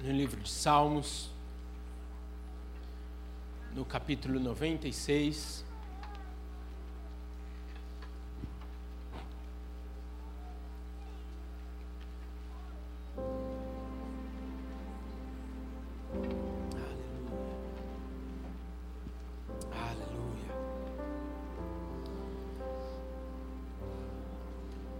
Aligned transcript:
no 0.00 0.12
livro 0.12 0.40
de 0.40 0.48
Salmos, 0.48 1.28
no 3.74 3.84
capítulo 3.84 4.38
96. 4.38 5.66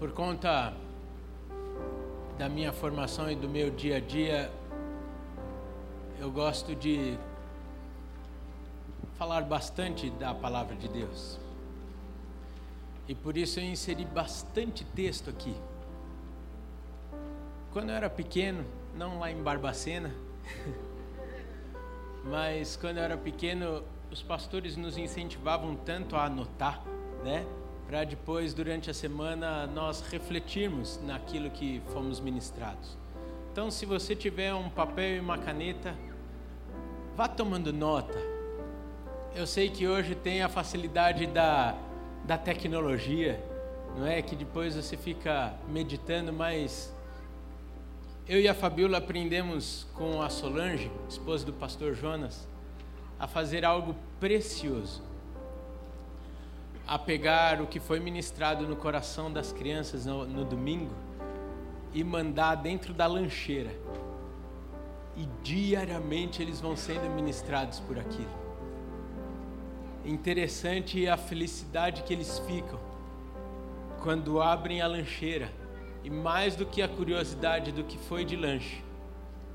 Por 0.01 0.13
conta 0.13 0.75
da 2.37 2.49
minha 2.49 2.73
formação 2.73 3.31
e 3.31 3.37
do 3.37 3.49
meu 3.49 3.71
dia 3.71 3.97
a 3.97 4.01
dia, 4.01 4.51
eu 6.21 6.31
gosto 6.31 6.75
de 6.75 7.17
falar 9.17 9.43
bastante 9.43 10.11
da 10.11 10.35
palavra 10.35 10.75
de 10.75 10.89
Deus. 10.89 11.39
E 13.07 13.15
por 13.15 13.37
isso 13.37 13.61
eu 13.61 13.65
inseri 13.65 14.05
bastante 14.05 14.85
texto 14.85 15.31
aqui. 15.31 15.55
Quando 17.73 17.91
eu 17.91 17.95
era 17.95 18.11
pequeno, 18.11 18.65
não 18.97 19.19
lá 19.19 19.31
em 19.31 19.43
Barbacena, 19.43 20.13
mas 22.25 22.77
quando 22.77 22.99
eu 22.99 23.05
era 23.05 23.17
pequeno, 23.17 23.83
os 24.11 24.23
pastores 24.23 24.77
nos 24.77 24.99
incentivavam 24.99 25.77
tanto 25.77 26.17
a 26.17 26.25
anotar, 26.25 26.83
né? 27.25 27.47
Para 27.87 28.05
depois, 28.05 28.53
durante 28.53 28.91
a 28.91 28.95
semana, 28.95 29.67
nós 29.67 30.03
refletirmos 30.03 31.01
naquilo 31.03 31.49
que 31.51 31.81
fomos 31.93 32.21
ministrados. 32.21 32.99
Então, 33.51 33.71
se 33.71 33.87
você 33.87 34.15
tiver 34.15 34.53
um 34.55 34.69
papel 34.69 35.17
e 35.17 35.21
uma 35.21 35.39
caneta, 35.39 35.97
vá 37.19 37.27
tomando 37.27 37.73
nota 37.73 38.39
eu 39.39 39.47
sei 39.47 39.69
que 39.69 39.87
hoje 39.87 40.17
tem 40.17 40.43
a 40.43 40.49
facilidade 40.49 41.25
da, 41.27 41.77
da 42.25 42.37
tecnologia, 42.37 43.41
não 43.97 44.05
é? 44.05 44.21
Que 44.21 44.35
depois 44.35 44.75
você 44.75 44.97
fica 44.97 45.55
meditando, 45.69 46.33
mas 46.33 46.93
eu 48.27 48.41
e 48.41 48.49
a 48.49 48.55
Fabiola 48.55 48.99
aprendemos 48.99 49.87
com 49.95 50.21
a 50.21 50.29
Solange, 50.29 50.91
esposa 51.09 51.47
do 51.47 51.53
pastor 51.53 51.95
Jonas, 51.95 52.49
a 53.17 53.29
fazer 53.29 53.65
algo 53.65 53.95
precioso. 54.19 55.05
A 56.85 56.99
pegar 56.99 57.61
o 57.61 57.67
que 57.69 57.79
foi 57.79 58.01
ministrado 58.01 58.67
no 58.67 58.75
coração 58.75 59.33
das 59.33 59.53
crianças 59.53 60.05
no, 60.05 60.25
no 60.27 60.45
domingo 60.45 60.95
e 61.95 62.03
mandar 62.03 62.57
dentro 62.57 62.93
da 62.93 63.07
lancheira. 63.07 63.71
E 65.19 65.29
diariamente 65.43 66.41
eles 66.41 66.61
vão 66.61 66.75
sendo 66.75 67.11
ministrados 67.11 67.81
por 67.81 67.99
aquilo 67.99 68.49
interessante 70.09 71.07
a 71.07 71.17
felicidade 71.17 72.03
que 72.03 72.13
eles 72.13 72.39
ficam 72.41 72.79
quando 74.03 74.41
abrem 74.41 74.81
a 74.81 74.87
lancheira 74.87 75.53
e 76.03 76.11
mais 76.11 76.57
do 76.57 76.65
que 76.65 76.81
a 76.81 76.89
curiosidade 76.89 77.73
do 77.73 77.85
que 77.85 77.99
foi 77.99 78.25
de 78.25 78.37
lanche, 78.37 78.83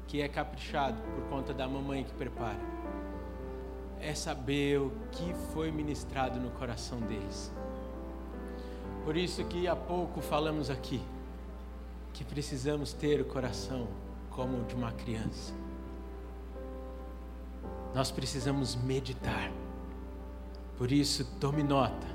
que 0.08 0.22
é 0.22 0.28
caprichado 0.28 1.02
por 1.02 1.24
conta 1.30 1.54
da 1.54 1.68
mamãe 1.68 2.04
que 2.04 2.12
prepara, 2.14 2.60
é 4.00 4.14
saber 4.14 4.80
o 4.80 4.92
que 5.12 5.34
foi 5.54 5.72
ministrado 5.72 6.40
no 6.40 6.52
coração 6.52 7.00
deles. 7.00 7.52
Por 9.06 9.18
isso 9.18 9.44
que 9.46 9.68
há 9.68 9.76
pouco 9.76 10.22
falamos 10.22 10.70
aqui 10.70 11.02
que 12.14 12.24
precisamos 12.24 12.94
ter 12.94 13.22
o 13.22 13.26
coração 13.26 13.88
como 14.36 14.62
o 14.62 14.64
de 14.66 14.76
uma 14.76 14.92
criança. 14.92 15.54
Nós 17.94 18.12
precisamos 18.12 18.76
meditar 18.76 19.52
por 20.78 20.92
isso, 20.92 21.26
tome 21.40 21.64
nota. 21.64 22.08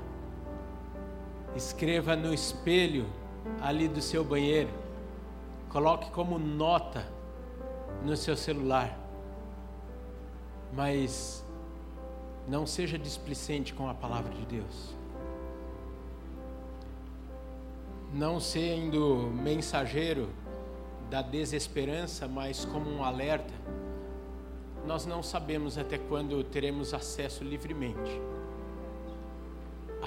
Escreva 1.55 2.15
no 2.15 2.33
espelho 2.33 3.07
ali 3.61 3.87
do 3.87 4.01
seu 4.01 4.23
banheiro. 4.23 4.69
Coloque 5.69 6.11
como 6.11 6.37
nota 6.37 7.07
no 8.03 8.15
seu 8.17 8.35
celular. 8.35 8.97
Mas 10.73 11.43
não 12.47 12.67
seja 12.67 12.97
displicente 12.99 13.73
com 13.73 13.89
a 13.89 13.93
palavra 13.93 14.33
de 14.33 14.45
Deus. 14.45 14.95
Não 18.13 18.39
sendo 18.39 19.31
mensageiro 19.33 20.29
da 21.09 21.21
desesperança, 21.21 22.27
mas 22.27 22.65
como 22.65 22.89
um 22.89 23.03
alerta. 23.03 23.53
Nós 24.85 25.05
não 25.05 25.21
sabemos 25.21 25.77
até 25.77 25.97
quando 25.97 26.43
teremos 26.43 26.93
acesso 26.93 27.43
livremente 27.43 28.21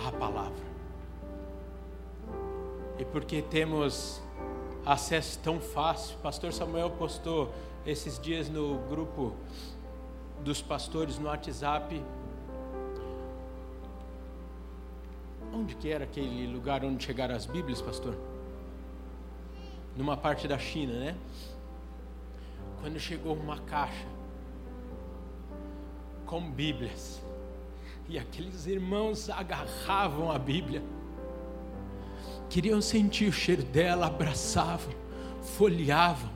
a 0.07 0.13
palavra. 0.13 0.73
E 2.99 3.05
porque 3.05 3.43
temos 3.43 4.23
acesso 4.85 5.39
tão 5.41 5.61
fácil, 5.61 6.17
pastor 6.19 6.53
Samuel 6.53 6.91
postou 6.91 7.53
esses 7.87 8.19
dias 8.19 8.49
no 8.49 8.79
grupo 8.89 9.35
dos 10.43 10.63
pastores 10.63 11.19
no 11.19 11.29
WhatsApp. 11.29 12.03
Onde 15.53 15.75
que 15.77 15.91
era 15.91 16.05
aquele 16.05 16.47
lugar 16.47 16.85
onde 16.85 17.05
chegaram 17.05 17.35
as 17.35 17.45
Bíblias, 17.45 17.83
pastor? 17.83 18.17
Numa 19.97 20.17
parte 20.17 20.49
da 20.49 20.59
China, 20.59 20.93
né? 20.93 21.17
Quando 22.81 22.99
chegou 22.99 23.35
uma 23.35 23.59
caixa 23.61 24.07
com 26.27 26.51
Bíblias 26.51 27.23
e 28.09 28.19
aqueles 28.19 28.67
irmãos 28.67 29.29
agarravam 29.31 30.33
a 30.33 30.39
Bíblia, 30.39 30.83
queriam 32.49 32.81
sentir 32.81 33.29
o 33.29 33.33
cheiro 33.33 33.63
dela, 33.63 34.07
abraçavam, 34.07 34.93
folheavam. 35.43 36.31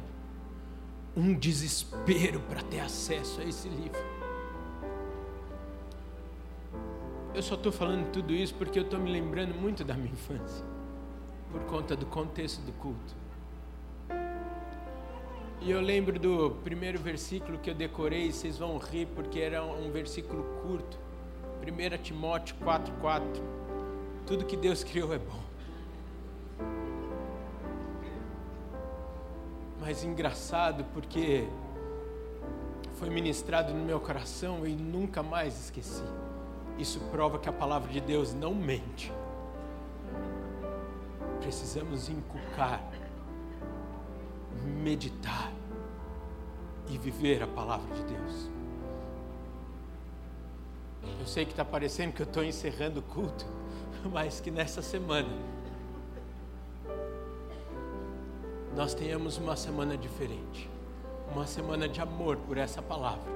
Um 1.16 1.32
desespero 1.34 2.40
para 2.40 2.62
ter 2.62 2.80
acesso 2.80 3.40
a 3.40 3.44
esse 3.44 3.68
livro. 3.68 3.98
Eu 7.34 7.42
só 7.42 7.54
estou 7.54 7.72
falando 7.72 8.10
tudo 8.12 8.32
isso 8.32 8.54
porque 8.54 8.78
eu 8.78 8.82
estou 8.82 8.98
me 8.98 9.10
lembrando 9.10 9.54
muito 9.54 9.82
da 9.82 9.94
minha 9.94 10.12
infância, 10.12 10.64
por 11.50 11.62
conta 11.64 11.96
do 11.96 12.06
contexto 12.06 12.60
do 12.62 12.72
culto. 12.72 13.25
E 15.60 15.70
eu 15.70 15.80
lembro 15.80 16.18
do 16.18 16.50
primeiro 16.62 16.98
versículo 16.98 17.58
que 17.58 17.70
eu 17.70 17.74
decorei, 17.74 18.30
vocês 18.30 18.58
vão 18.58 18.78
rir 18.78 19.06
porque 19.14 19.40
era 19.40 19.64
um 19.64 19.90
versículo 19.90 20.44
curto. 20.62 20.98
1 21.60 22.02
Timóteo 22.02 22.54
4,4. 22.62 23.22
Tudo 24.26 24.44
que 24.44 24.56
Deus 24.56 24.82
criou 24.84 25.12
é 25.12 25.18
bom. 25.18 25.40
Mas 29.80 30.04
engraçado 30.04 30.84
porque 30.92 31.48
foi 32.94 33.10
ministrado 33.10 33.74
no 33.74 33.84
meu 33.84 34.00
coração 34.00 34.66
e 34.66 34.74
nunca 34.74 35.22
mais 35.22 35.64
esqueci. 35.64 36.04
Isso 36.78 37.00
prova 37.10 37.38
que 37.38 37.48
a 37.48 37.52
palavra 37.52 37.92
de 37.92 38.00
Deus 38.00 38.34
não 38.34 38.54
mente. 38.54 39.12
Precisamos 41.40 42.08
inculcar, 42.08 42.82
meditar 44.66 45.52
e 46.88 46.98
viver 46.98 47.42
a 47.42 47.46
palavra 47.46 47.94
de 47.94 48.02
Deus. 48.02 48.50
Eu 51.20 51.26
sei 51.26 51.44
que 51.44 51.52
está 51.52 51.64
parecendo 51.64 52.12
que 52.12 52.22
eu 52.22 52.26
estou 52.26 52.44
encerrando 52.44 53.00
o 53.00 53.02
culto, 53.02 53.46
mas 54.12 54.40
que 54.40 54.50
nessa 54.50 54.82
semana 54.82 55.28
nós 58.74 58.92
tenhamos 58.92 59.38
uma 59.38 59.56
semana 59.56 59.96
diferente, 59.96 60.68
uma 61.32 61.46
semana 61.46 61.88
de 61.88 62.00
amor 62.00 62.36
por 62.36 62.58
essa 62.58 62.82
palavra, 62.82 63.32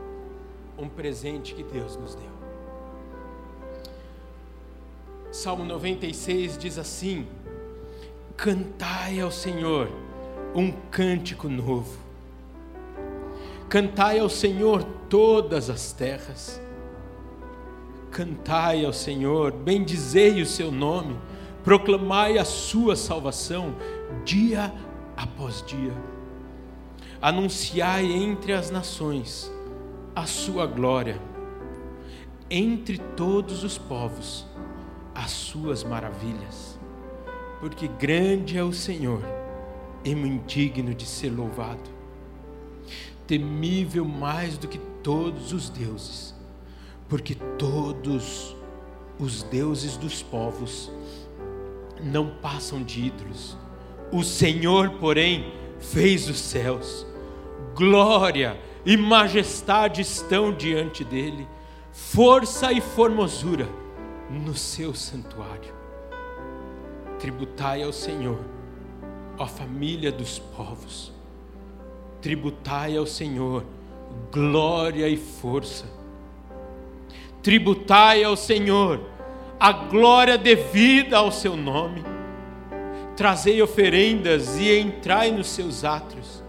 um 0.78 0.88
presente 0.88 1.54
que 1.54 1.62
Deus 1.62 1.96
nos 1.96 2.14
deu. 2.14 2.30
Salmo 5.32 5.64
96 5.64 6.58
diz 6.58 6.76
assim: 6.76 7.26
Cantai 8.36 9.20
ao 9.20 9.30
Senhor 9.30 9.88
um 10.54 10.72
cântico 10.90 11.48
novo, 11.48 11.98
cantai 13.68 14.18
ao 14.18 14.28
Senhor 14.28 14.82
todas 15.08 15.70
as 15.70 15.92
terras. 15.92 16.60
Cantai 18.10 18.84
ao 18.84 18.92
Senhor, 18.92 19.52
bendizei 19.52 20.42
o 20.42 20.46
seu 20.46 20.72
nome, 20.72 21.16
proclamai 21.62 22.38
a 22.38 22.44
sua 22.44 22.96
salvação 22.96 23.74
dia 24.24 24.72
após 25.16 25.62
dia. 25.64 25.92
Anunciai 27.22 28.10
entre 28.10 28.52
as 28.52 28.70
nações 28.70 29.52
a 30.16 30.26
sua 30.26 30.66
glória, 30.66 31.20
entre 32.50 32.98
todos 32.98 33.62
os 33.62 33.78
povos 33.78 34.44
as 35.14 35.30
suas 35.30 35.84
maravilhas, 35.84 36.78
porque 37.60 37.86
grande 37.86 38.56
é 38.56 38.64
o 38.64 38.72
Senhor 38.72 39.22
e 40.04 40.14
muito 40.14 40.46
digno 40.46 40.94
de 40.94 41.06
ser 41.06 41.30
louvado 41.30 42.00
temível 43.30 44.04
mais 44.04 44.58
do 44.58 44.66
que 44.66 44.76
todos 45.04 45.52
os 45.52 45.70
deuses, 45.70 46.34
porque 47.08 47.36
todos 47.56 48.56
os 49.20 49.44
deuses 49.44 49.96
dos 49.96 50.20
povos 50.20 50.90
não 52.02 52.26
passam 52.42 52.82
de 52.82 53.06
ídolos. 53.06 53.56
O 54.10 54.24
Senhor, 54.24 54.90
porém, 54.98 55.54
fez 55.78 56.28
os 56.28 56.40
céus. 56.40 57.06
Glória 57.76 58.60
e 58.84 58.96
majestade 58.96 60.00
estão 60.00 60.52
diante 60.52 61.04
dele, 61.04 61.46
força 61.92 62.72
e 62.72 62.80
formosura 62.80 63.68
no 64.28 64.56
seu 64.56 64.92
santuário. 64.92 65.72
Tributai 67.20 67.84
ao 67.84 67.92
Senhor, 67.92 68.40
ó 69.40 69.46
família 69.46 70.12
dos 70.12 70.38
povos. 70.38 71.10
Tributai 72.20 72.94
ao 72.98 73.06
Senhor 73.06 73.64
glória 74.30 75.08
e 75.08 75.16
força. 75.16 75.86
Tributai 77.42 78.22
ao 78.22 78.36
Senhor 78.36 79.00
a 79.58 79.72
glória 79.72 80.36
devida 80.36 81.16
ao 81.16 81.32
seu 81.32 81.56
nome. 81.56 82.04
Trazei 83.16 83.62
oferendas 83.62 84.58
e 84.58 84.78
entrai 84.78 85.30
nos 85.30 85.48
seus 85.48 85.84
átrios. 85.84 86.44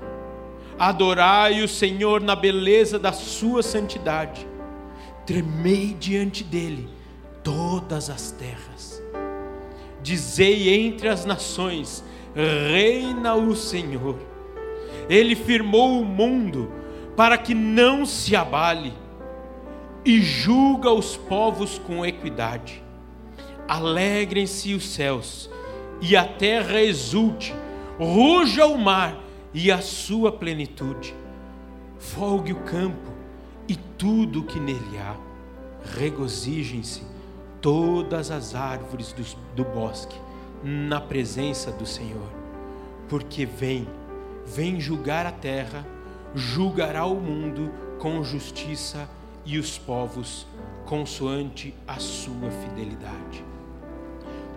Adorai 0.78 1.62
o 1.62 1.68
Senhor 1.70 2.20
na 2.20 2.36
beleza 2.36 3.00
da 3.00 3.14
sua 3.14 3.64
santidade. 3.64 4.46
Tremei 5.26 5.96
diante 5.98 6.44
dele 6.44 6.90
todas 7.42 8.10
as 8.10 8.32
terras. 8.32 9.02
Dizei 10.04 10.74
entre 10.74 11.08
as 11.08 11.24
nações: 11.24 12.04
Reina 12.36 13.36
o 13.36 13.56
Senhor. 13.56 14.18
Ele 15.10 15.36
firmou 15.36 16.02
o 16.02 16.06
mundo 16.06 16.72
para 17.16 17.38
que 17.38 17.54
não 17.54 18.06
se 18.06 18.36
abale, 18.36 18.94
e 20.04 20.20
julga 20.22 20.92
os 20.92 21.18
povos 21.18 21.78
com 21.78 22.06
equidade. 22.06 22.82
Alegrem-se 23.68 24.74
os 24.74 24.90
céus, 24.90 25.50
e 26.02 26.16
a 26.16 26.26
terra 26.26 26.82
exulte, 26.82 27.54
ruja 28.00 28.66
o 28.66 28.78
mar 28.78 29.20
e 29.54 29.72
a 29.72 29.82
sua 29.82 30.32
plenitude. 30.32 31.14
Folgue 32.00 32.54
o 32.54 32.62
campo 32.62 33.12
e 33.68 33.76
tudo 33.76 34.40
o 34.40 34.44
que 34.44 34.60
nele 34.60 34.98
há. 34.98 35.16
Regozijem-se 35.98 37.04
todas 37.60 38.32
as 38.32 38.56
árvores 38.56 39.14
do, 39.14 39.24
do 39.56 39.64
bosque 39.64 40.18
na 40.64 41.00
presença 41.00 41.72
do 41.72 41.86
Senhor, 41.86 42.30
porque 43.10 43.46
vem, 43.46 43.88
vem 44.46 44.80
julgar 44.80 45.26
a 45.26 45.32
terra, 45.32 45.86
julgará 46.36 47.06
o 47.06 47.16
mundo 47.16 47.72
com 48.00 48.24
justiça 48.24 49.10
e 49.46 49.58
os 49.58 49.78
povos 49.78 50.46
consoante 50.86 51.74
a 51.88 52.00
sua 52.00 52.52
fidelidade. 52.52 53.44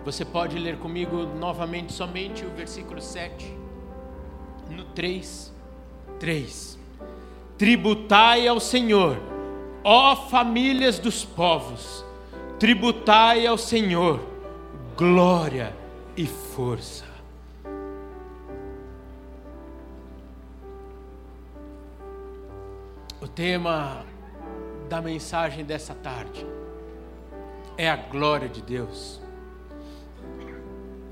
Você 0.03 0.23
pode 0.23 0.59
ler 0.59 0.77
comigo 0.77 1.25
novamente 1.39 1.91
somente 1.91 2.45
o 2.45 2.49
versículo 2.49 3.01
7, 3.01 3.51
no 4.69 4.83
3, 4.83 5.53
3. 6.19 6.79
Tributai 7.57 8.47
ao 8.47 8.59
Senhor, 8.59 9.17
ó 9.83 10.15
famílias 10.15 10.99
dos 10.99 11.25
povos, 11.25 12.05
tributai 12.59 13.47
ao 13.47 13.57
Senhor 13.57 14.35
glória 14.95 15.75
e 16.17 16.25
força. 16.25 17.03
O 23.21 23.27
tema 23.27 24.05
da 24.87 25.01
mensagem 25.01 25.65
dessa 25.65 25.93
tarde 25.93 26.45
é 27.77 27.89
a 27.89 27.97
glória 27.97 28.47
de 28.47 28.61
Deus. 28.61 29.19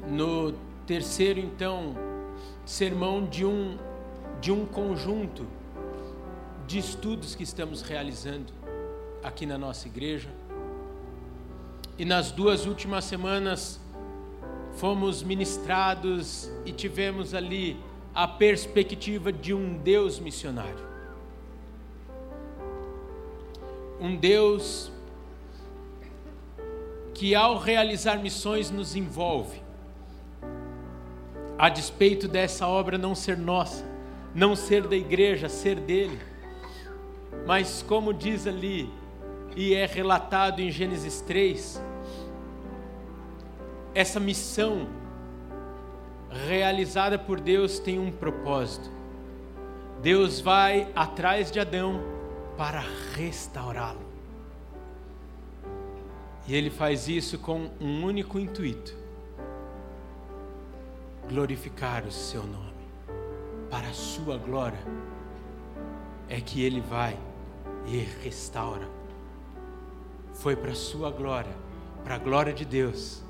No 0.08 0.54
terceiro, 0.86 1.40
então, 1.40 1.96
sermão 2.66 3.26
de 3.26 3.46
um, 3.46 3.78
de 4.40 4.52
um 4.52 4.66
conjunto 4.66 5.46
de 6.66 6.80
estudos 6.80 7.36
que 7.36 7.44
estamos 7.44 7.82
realizando 7.82 8.54
aqui 9.22 9.46
na 9.46 9.58
nossa 9.58 9.88
igreja. 9.88 10.30
E 11.98 12.06
nas 12.06 12.32
duas 12.32 12.66
últimas 12.66 13.04
semanas 13.04 13.83
fomos 14.74 15.24
ministrados 15.24 16.52
e 16.66 16.72
tivemos 16.72 17.34
ali 17.34 17.78
a 18.14 18.28
perspectiva 18.28 19.32
de 19.32 19.54
um 19.54 19.78
Deus 19.78 20.20
missionário. 20.20 20.94
Um 24.00 24.16
Deus 24.16 24.92
que, 27.14 27.34
ao 27.36 27.58
realizar 27.58 28.18
missões, 28.18 28.70
nos 28.70 28.96
envolve, 28.96 29.62
a 31.58 31.70
despeito 31.70 32.28
dessa 32.28 32.68
obra 32.68 32.98
não 32.98 33.16
ser 33.16 33.38
nossa, 33.38 33.86
não 34.34 34.56
ser 34.56 34.88
da 34.88 34.96
igreja, 34.96 35.48
ser 35.48 35.80
dele. 35.80 36.20
Mas, 37.46 37.84
como 37.88 38.14
diz 38.14 38.48
ali, 38.48 38.90
e 39.56 39.74
é 39.74 39.86
relatado 39.86 40.60
em 40.60 40.72
Gênesis 40.72 41.22
3, 41.22 41.82
essa 43.94 44.20
missão 44.20 44.88
realizada 46.30 47.18
por 47.18 47.40
Deus 47.40 47.80
tem 47.80 48.00
um 48.00 48.12
propósito. 48.12 48.90
Deus 50.02 50.42
vai 50.42 50.92
atrás 50.96 51.52
de 51.52 51.60
Adão 51.60 52.02
para 52.58 52.84
restaurá-lo. 53.16 54.02
E 56.48 56.54
ele 56.54 56.70
faz 56.70 57.08
isso 57.08 57.38
com 57.38 57.70
um 57.80 58.04
único 58.04 58.38
intuito: 58.38 58.96
glorificar 61.30 62.06
o 62.06 62.12
seu 62.12 62.44
nome. 62.44 62.74
Para 63.70 63.88
a 63.88 63.94
sua 63.94 64.38
glória 64.38 64.80
é 66.30 66.42
que 66.42 66.64
ele 66.64 66.82
vai 66.82 67.18
e 67.88 67.98
restaura. 68.24 68.88
Foi 70.34 70.56
para 70.56 70.72
a 70.72 70.76
sua 70.76 71.12
glória, 71.12 71.56
para 72.04 72.16
a 72.16 72.20
glória 72.20 72.54
de 72.54 72.66
Deus, 72.66 73.24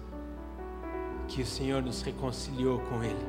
que 1.27 1.41
o 1.41 1.45
Senhor 1.45 1.81
nos 1.81 2.01
reconciliou 2.01 2.79
com 2.79 3.03
Ele. 3.03 3.25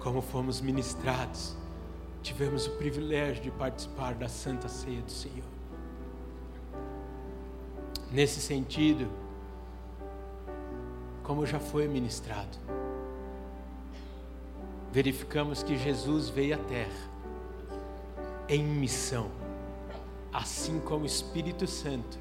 Como 0.00 0.20
fomos 0.20 0.60
ministrados, 0.60 1.56
tivemos 2.22 2.66
o 2.66 2.70
privilégio 2.72 3.42
de 3.42 3.50
participar 3.50 4.14
da 4.14 4.28
Santa 4.28 4.68
Ceia 4.68 5.02
do 5.02 5.10
Senhor. 5.10 5.44
Nesse 8.10 8.40
sentido, 8.40 9.08
como 11.22 11.44
já 11.44 11.58
foi 11.58 11.88
ministrado, 11.88 12.56
verificamos 14.92 15.62
que 15.62 15.76
Jesus 15.76 16.28
veio 16.28 16.54
à 16.54 16.58
Terra 16.58 17.10
em 18.48 18.62
missão, 18.62 19.28
assim 20.32 20.78
como 20.78 21.02
o 21.02 21.06
Espírito 21.06 21.66
Santo 21.66 22.16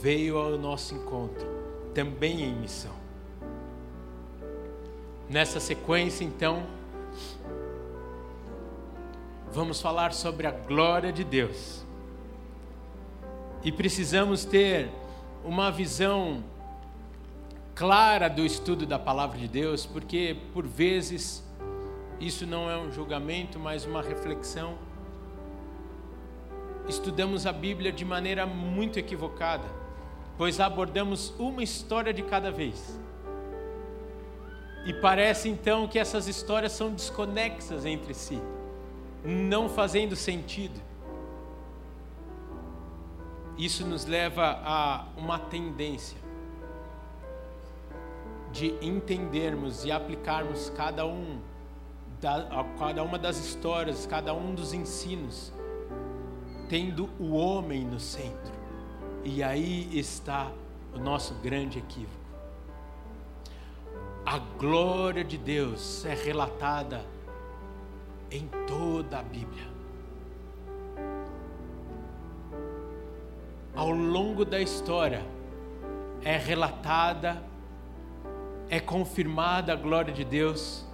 veio 0.00 0.38
ao 0.38 0.56
nosso 0.56 0.94
encontro, 0.94 1.46
também 1.92 2.42
em 2.42 2.54
missão. 2.54 3.03
Nessa 5.28 5.58
sequência, 5.58 6.22
então, 6.22 6.66
vamos 9.52 9.80
falar 9.80 10.12
sobre 10.12 10.46
a 10.46 10.50
glória 10.50 11.12
de 11.12 11.24
Deus. 11.24 11.84
E 13.62 13.72
precisamos 13.72 14.44
ter 14.44 14.90
uma 15.42 15.70
visão 15.70 16.44
clara 17.74 18.28
do 18.28 18.44
estudo 18.44 18.84
da 18.84 18.98
palavra 18.98 19.38
de 19.38 19.48
Deus, 19.48 19.86
porque 19.86 20.36
por 20.52 20.66
vezes 20.66 21.42
isso 22.20 22.46
não 22.46 22.70
é 22.70 22.76
um 22.76 22.92
julgamento, 22.92 23.58
mas 23.58 23.86
uma 23.86 24.02
reflexão. 24.02 24.74
Estudamos 26.86 27.46
a 27.46 27.52
Bíblia 27.52 27.90
de 27.90 28.04
maneira 28.04 28.44
muito 28.44 28.98
equivocada, 28.98 29.64
pois 30.36 30.60
abordamos 30.60 31.32
uma 31.38 31.62
história 31.62 32.12
de 32.12 32.22
cada 32.22 32.50
vez. 32.50 33.00
E 34.84 34.92
parece 34.92 35.48
então 35.48 35.88
que 35.88 35.98
essas 35.98 36.28
histórias 36.28 36.72
são 36.72 36.92
desconexas 36.92 37.86
entre 37.86 38.12
si, 38.12 38.40
não 39.24 39.68
fazendo 39.68 40.14
sentido. 40.14 40.78
Isso 43.56 43.86
nos 43.86 44.04
leva 44.04 44.60
a 44.64 45.06
uma 45.16 45.38
tendência 45.38 46.18
de 48.52 48.74
entendermos 48.82 49.84
e 49.84 49.90
aplicarmos 49.90 50.70
cada 50.70 51.06
um 51.06 51.38
da, 52.20 52.64
cada 52.78 53.02
uma 53.02 53.18
das 53.18 53.38
histórias, 53.38 54.06
cada 54.06 54.34
um 54.34 54.54
dos 54.54 54.72
ensinos, 54.72 55.52
tendo 56.68 57.08
o 57.18 57.32
homem 57.32 57.84
no 57.84 57.98
centro. 57.98 58.52
E 59.24 59.42
aí 59.42 59.88
está 59.98 60.52
o 60.94 60.98
nosso 60.98 61.34
grande 61.34 61.78
equívoco. 61.78 62.23
A 64.34 64.38
glória 64.58 65.22
de 65.22 65.38
Deus 65.38 66.04
é 66.04 66.12
relatada 66.12 67.04
em 68.28 68.50
toda 68.66 69.20
a 69.20 69.22
Bíblia. 69.22 69.62
Ao 73.76 73.92
longo 73.92 74.44
da 74.44 74.60
história 74.60 75.24
é 76.24 76.36
relatada, 76.36 77.40
é 78.68 78.80
confirmada 78.80 79.72
a 79.72 79.76
glória 79.76 80.12
de 80.12 80.24
Deus, 80.24 80.84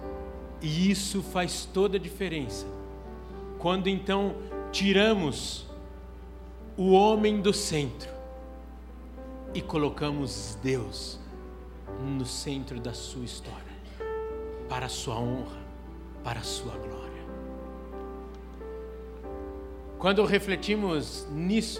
e 0.61 0.91
isso 0.91 1.23
faz 1.23 1.65
toda 1.65 1.97
a 1.97 1.99
diferença. 1.99 2.67
Quando 3.57 3.87
então 3.87 4.35
tiramos 4.71 5.65
o 6.77 6.91
homem 6.91 7.41
do 7.41 7.51
centro 7.51 8.11
e 9.51 9.63
colocamos 9.63 10.59
Deus 10.61 11.20
no 11.99 12.25
centro 12.25 12.79
da 12.79 12.93
sua 12.93 13.25
história, 13.25 13.73
para 14.69 14.85
a 14.85 14.89
sua 14.89 15.19
honra, 15.19 15.61
para 16.23 16.39
a 16.39 16.43
sua 16.43 16.75
glória. 16.77 17.01
Quando 20.01 20.25
refletimos 20.25 21.27
nisso, 21.29 21.79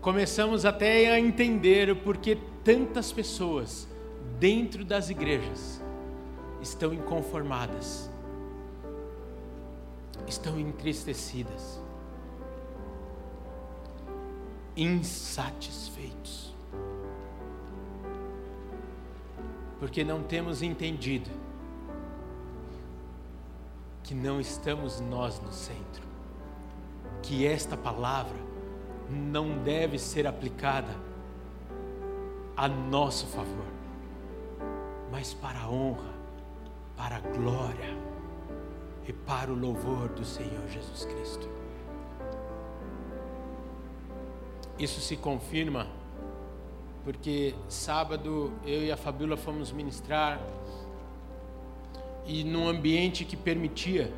começamos 0.00 0.64
até 0.64 1.12
a 1.12 1.20
entender 1.20 1.90
o 1.90 1.96
porquê 1.96 2.36
tantas 2.64 3.12
pessoas 3.12 3.86
dentro 4.40 4.84
das 4.84 5.10
igrejas 5.10 5.80
estão 6.60 6.92
inconformadas, 6.92 8.10
estão 10.26 10.58
entristecidas, 10.58 11.80
insatisfeitos, 14.76 16.41
porque 19.82 20.04
não 20.04 20.22
temos 20.22 20.62
entendido 20.62 21.28
que 24.04 24.14
não 24.14 24.40
estamos 24.40 25.00
nós 25.00 25.40
no 25.40 25.50
centro, 25.50 26.04
que 27.20 27.44
esta 27.44 27.76
palavra 27.76 28.38
não 29.10 29.58
deve 29.58 29.98
ser 29.98 30.24
aplicada 30.24 30.94
a 32.56 32.68
nosso 32.68 33.26
favor, 33.26 33.66
mas 35.10 35.34
para 35.34 35.58
a 35.58 35.68
honra, 35.68 36.14
para 36.96 37.16
a 37.16 37.20
glória 37.20 37.98
e 39.08 39.12
para 39.12 39.50
o 39.50 39.58
louvor 39.58 40.10
do 40.10 40.24
Senhor 40.24 40.64
Jesus 40.68 41.04
Cristo. 41.06 41.48
Isso 44.78 45.00
se 45.00 45.16
confirma 45.16 45.88
porque 47.04 47.54
sábado 47.68 48.52
eu 48.64 48.84
e 48.84 48.92
a 48.92 48.96
Fabíola 48.96 49.36
fomos 49.36 49.72
ministrar 49.72 50.40
e 52.24 52.44
num 52.44 52.68
ambiente 52.68 53.24
que 53.24 53.36
permitia, 53.36 54.12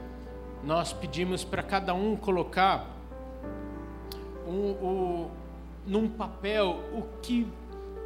nós 0.62 0.92
pedimos 0.92 1.44
para 1.44 1.62
cada 1.62 1.94
um 1.94 2.16
colocar 2.16 2.90
um, 4.46 4.70
um, 4.86 5.30
num 5.86 6.08
papel 6.08 6.80
o 6.92 7.02
que 7.22 7.46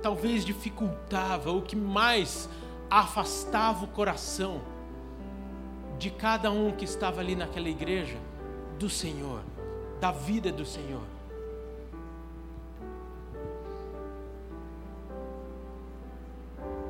talvez 0.03 0.45
dificultava, 0.45 1.51
o 1.51 1.63
que 1.63 1.75
mais 1.75 2.49
afastava 2.89 3.85
o 3.85 3.89
coração 3.89 4.61
de 5.99 6.11
cada 6.11 6.51
um 6.51 6.71
que 6.71 6.85
estava 6.85 7.21
ali 7.21 7.35
naquela 7.35 7.69
igreja 7.69 8.17
do 8.79 8.89
Senhor, 8.89 9.43
da 10.01 10.13
vida 10.13 10.53
do 10.53 10.65
Senhor. 10.65 11.18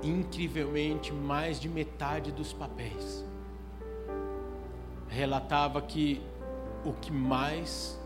Incrivelmente 0.02 1.12
mais 1.12 1.61
de 1.61 1.69
metade 1.69 2.33
dos 2.33 2.52
papéis 2.52 3.28
relatava 5.09 5.81
que 5.81 6.23
o 6.85 6.93
que 6.93 7.11
mais 7.11 7.99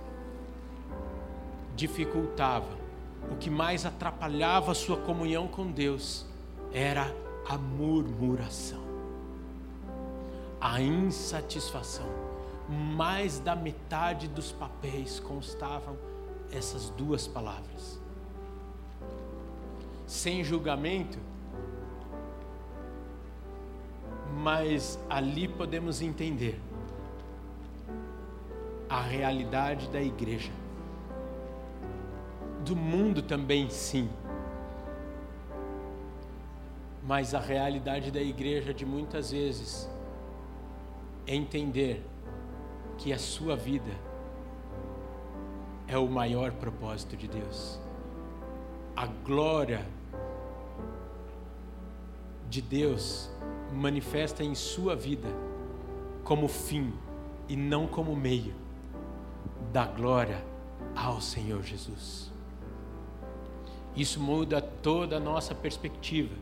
dificultava, 1.76 2.78
o 3.30 3.36
que 3.36 3.50
mais 3.50 3.84
atrapalhava 3.84 4.72
a 4.72 4.74
sua 4.74 4.96
comunhão 4.96 5.48
com 5.48 5.70
Deus 5.70 6.24
era 6.72 7.14
a 7.48 7.58
murmuração, 7.58 8.82
a 10.60 10.80
insatisfação. 10.80 12.06
Mais 12.68 13.38
da 13.40 13.54
metade 13.54 14.28
dos 14.28 14.52
papéis 14.52 15.20
constavam 15.20 15.96
essas 16.50 16.88
duas 16.90 17.26
palavras. 17.26 18.00
Sem 20.06 20.44
julgamento, 20.44 21.18
mas 24.38 24.98
ali 25.10 25.46
podemos 25.46 26.00
entender 26.00 26.58
a 28.88 29.00
realidade 29.00 29.88
da 29.88 30.00
igreja. 30.00 30.52
Do 32.64 32.76
mundo 32.76 33.22
também, 33.22 33.68
sim. 33.70 34.08
Mas 37.02 37.34
a 37.34 37.40
realidade 37.40 38.10
da 38.10 38.20
igreja 38.20 38.72
de 38.72 38.86
muitas 38.86 39.32
vezes 39.32 39.88
é 41.26 41.34
entender 41.34 42.04
que 42.98 43.12
a 43.12 43.18
sua 43.18 43.56
vida 43.56 43.92
é 45.88 45.98
o 45.98 46.06
maior 46.06 46.52
propósito 46.52 47.16
de 47.16 47.28
Deus. 47.28 47.80
A 48.94 49.06
glória 49.06 49.84
de 52.52 52.60
Deus 52.60 53.30
manifesta 53.72 54.44
em 54.44 54.54
sua 54.54 54.94
vida 54.94 55.28
como 56.22 56.46
fim 56.46 56.92
e 57.48 57.56
não 57.56 57.86
como 57.86 58.14
meio 58.14 58.54
da 59.72 59.86
glória 59.86 60.44
ao 60.94 61.18
Senhor 61.18 61.62
Jesus. 61.62 62.30
Isso 63.96 64.20
muda 64.20 64.60
toda 64.60 65.16
a 65.16 65.20
nossa 65.20 65.54
perspectiva. 65.54 66.34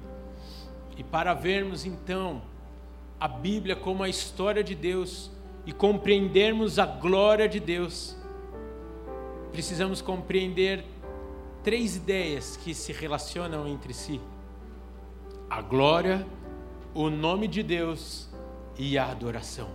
E 0.97 1.05
para 1.05 1.33
vermos 1.33 1.87
então 1.87 2.43
a 3.21 3.29
Bíblia 3.29 3.77
como 3.77 4.03
a 4.03 4.09
história 4.09 4.65
de 4.65 4.75
Deus 4.75 5.31
e 5.65 5.73
compreendermos 5.73 6.81
a 6.81 6.87
glória 6.87 7.49
de 7.49 7.61
Deus, 7.61 8.17
precisamos 9.53 10.03
compreender 10.03 10.85
três 11.63 11.95
ideias 11.95 12.57
que 12.57 12.75
se 12.75 12.93
relacionam 12.93 13.69
entre 13.69 13.95
si: 13.95 14.21
a 15.51 15.61
glória, 15.61 16.25
o 16.95 17.11
nome 17.11 17.49
de 17.49 17.61
Deus 17.61 18.29
e 18.79 18.97
a 18.97 19.11
adoração. 19.11 19.69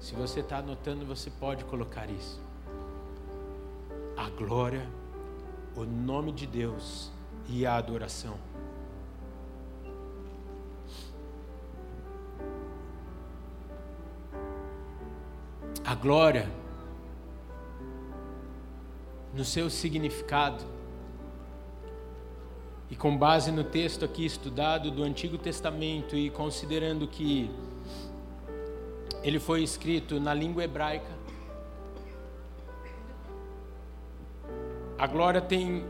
Se 0.00 0.16
você 0.16 0.40
está 0.40 0.58
anotando, 0.58 1.06
você 1.06 1.30
pode 1.30 1.64
colocar 1.64 2.10
isso. 2.10 2.42
A 4.16 4.28
glória, 4.30 4.84
o 5.76 5.84
nome 5.84 6.32
de 6.32 6.44
Deus 6.44 7.12
e 7.48 7.64
a 7.64 7.76
adoração. 7.76 8.36
A 15.84 15.94
glória, 15.94 16.50
no 19.32 19.44
seu 19.44 19.70
significado, 19.70 20.73
e 22.94 22.96
com 22.96 23.16
base 23.16 23.50
no 23.50 23.64
texto 23.64 24.04
aqui 24.04 24.24
estudado 24.24 24.88
do 24.88 25.02
Antigo 25.02 25.36
Testamento 25.36 26.14
e 26.14 26.30
considerando 26.30 27.08
que 27.08 27.50
ele 29.20 29.40
foi 29.40 29.64
escrito 29.64 30.20
na 30.20 30.32
língua 30.32 30.62
hebraica, 30.62 31.10
a 34.96 35.08
glória 35.08 35.40
tem 35.40 35.84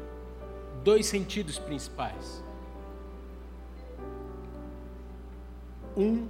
dois 0.82 1.04
sentidos 1.04 1.58
principais. 1.58 2.42
Um, 5.94 6.26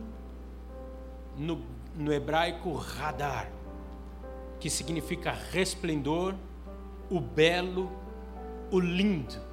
no, 1.38 1.62
no 1.95 2.12
hebraico, 2.12 2.75
radar, 2.75 3.49
que 4.59 4.69
significa 4.69 5.31
resplendor, 5.52 6.35
o 7.09 7.21
belo, 7.21 7.93
o 8.73 8.81
lindo. 8.81 9.44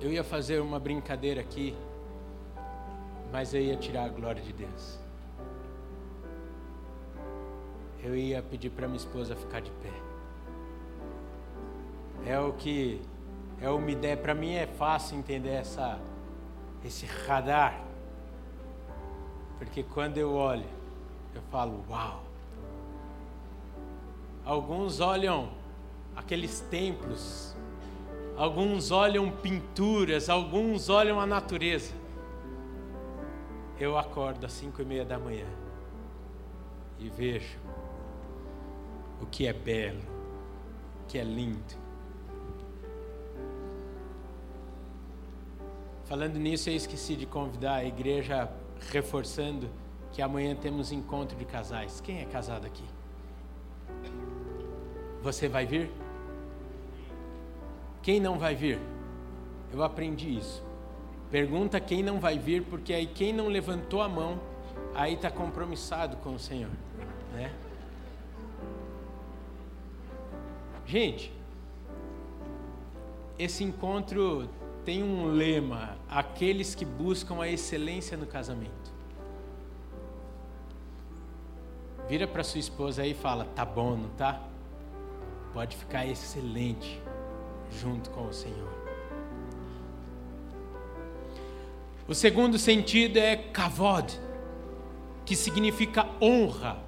Eu 0.00 0.12
ia 0.12 0.22
fazer 0.22 0.60
uma 0.60 0.78
brincadeira 0.78 1.40
aqui, 1.40 1.74
mas 3.32 3.54
eu 3.54 3.60
ia 3.60 3.76
tirar 3.76 4.04
a 4.04 4.08
glória 4.08 4.42
de 4.42 4.52
Deus. 4.52 4.98
Eu 8.02 8.14
ia 8.14 8.42
pedir 8.42 8.70
para 8.70 8.86
minha 8.86 8.98
esposa 8.98 9.34
ficar 9.34 9.60
de 9.60 9.70
pé. 9.70 9.92
É 12.26 12.38
o 12.38 12.52
que 12.52 13.00
é 13.60 13.70
uma 13.70 13.90
ideia 13.90 14.16
para 14.16 14.34
mim 14.34 14.54
é 14.54 14.66
fácil 14.66 15.18
entender 15.18 15.50
essa 15.50 15.98
esse 16.84 17.06
radar. 17.06 17.82
Porque 19.58 19.82
quando 19.82 20.18
eu 20.18 20.34
olho, 20.34 20.66
eu 21.34 21.42
falo, 21.50 21.84
uau. 21.88 22.22
Alguns 24.44 25.00
olham 25.00 25.48
aqueles 26.14 26.60
templos 26.60 27.56
alguns 28.36 28.90
olham 28.90 29.30
pinturas, 29.30 30.28
alguns 30.28 30.88
olham 30.88 31.18
a 31.18 31.26
natureza. 31.26 31.94
Eu 33.78 33.98
acordo 33.98 34.46
às 34.46 34.52
cinco 34.52 34.80
e 34.82 34.84
meia 34.84 35.04
da 35.04 35.18
manhã 35.18 35.46
e 36.98 37.08
vejo 37.08 37.58
o 39.20 39.26
que 39.26 39.46
é 39.46 39.52
belo, 39.52 40.00
o 41.02 41.06
que 41.06 41.18
é 41.18 41.24
lindo. 41.24 41.86
Falando 46.04 46.38
nisso, 46.38 46.70
eu 46.70 46.76
esqueci 46.76 47.16
de 47.16 47.26
convidar 47.26 47.74
a 47.74 47.84
igreja, 47.84 48.48
reforçando 48.92 49.68
que 50.12 50.22
amanhã 50.22 50.54
temos 50.54 50.92
encontro 50.92 51.36
de 51.36 51.44
casais. 51.44 52.00
Quem 52.00 52.20
é 52.20 52.24
casado 52.24 52.64
aqui? 52.64 52.84
Você 55.20 55.48
vai 55.48 55.66
vir? 55.66 55.90
Quem 58.06 58.20
não 58.20 58.38
vai 58.38 58.54
vir? 58.54 58.78
Eu 59.72 59.82
aprendi 59.82 60.38
isso. 60.38 60.62
Pergunta 61.28 61.80
quem 61.80 62.04
não 62.04 62.20
vai 62.20 62.38
vir, 62.38 62.62
porque 62.62 62.92
aí 62.92 63.04
quem 63.04 63.32
não 63.32 63.48
levantou 63.48 64.00
a 64.00 64.08
mão, 64.08 64.38
aí 64.94 65.14
está 65.14 65.28
compromissado 65.28 66.16
com 66.18 66.36
o 66.36 66.38
Senhor, 66.38 66.70
né? 67.34 67.52
Gente, 70.86 71.32
esse 73.36 73.64
encontro 73.64 74.48
tem 74.84 75.02
um 75.02 75.26
lema: 75.32 75.96
aqueles 76.08 76.76
que 76.76 76.84
buscam 76.84 77.42
a 77.42 77.48
excelência 77.48 78.16
no 78.16 78.24
casamento. 78.24 78.94
Vira 82.08 82.28
para 82.28 82.44
sua 82.44 82.60
esposa 82.60 83.02
aí 83.02 83.10
e 83.10 83.14
fala: 83.14 83.46
tá 83.46 83.64
bom, 83.64 83.96
não 83.96 84.10
tá? 84.10 84.40
Pode 85.52 85.76
ficar 85.76 86.06
excelente 86.06 87.04
junto 87.70 88.10
com 88.10 88.26
o 88.26 88.32
Senhor. 88.32 88.72
O 92.08 92.14
segundo 92.14 92.58
sentido 92.58 93.16
é 93.16 93.36
kavod, 93.36 94.20
que 95.24 95.34
significa 95.34 96.06
honra, 96.20 96.78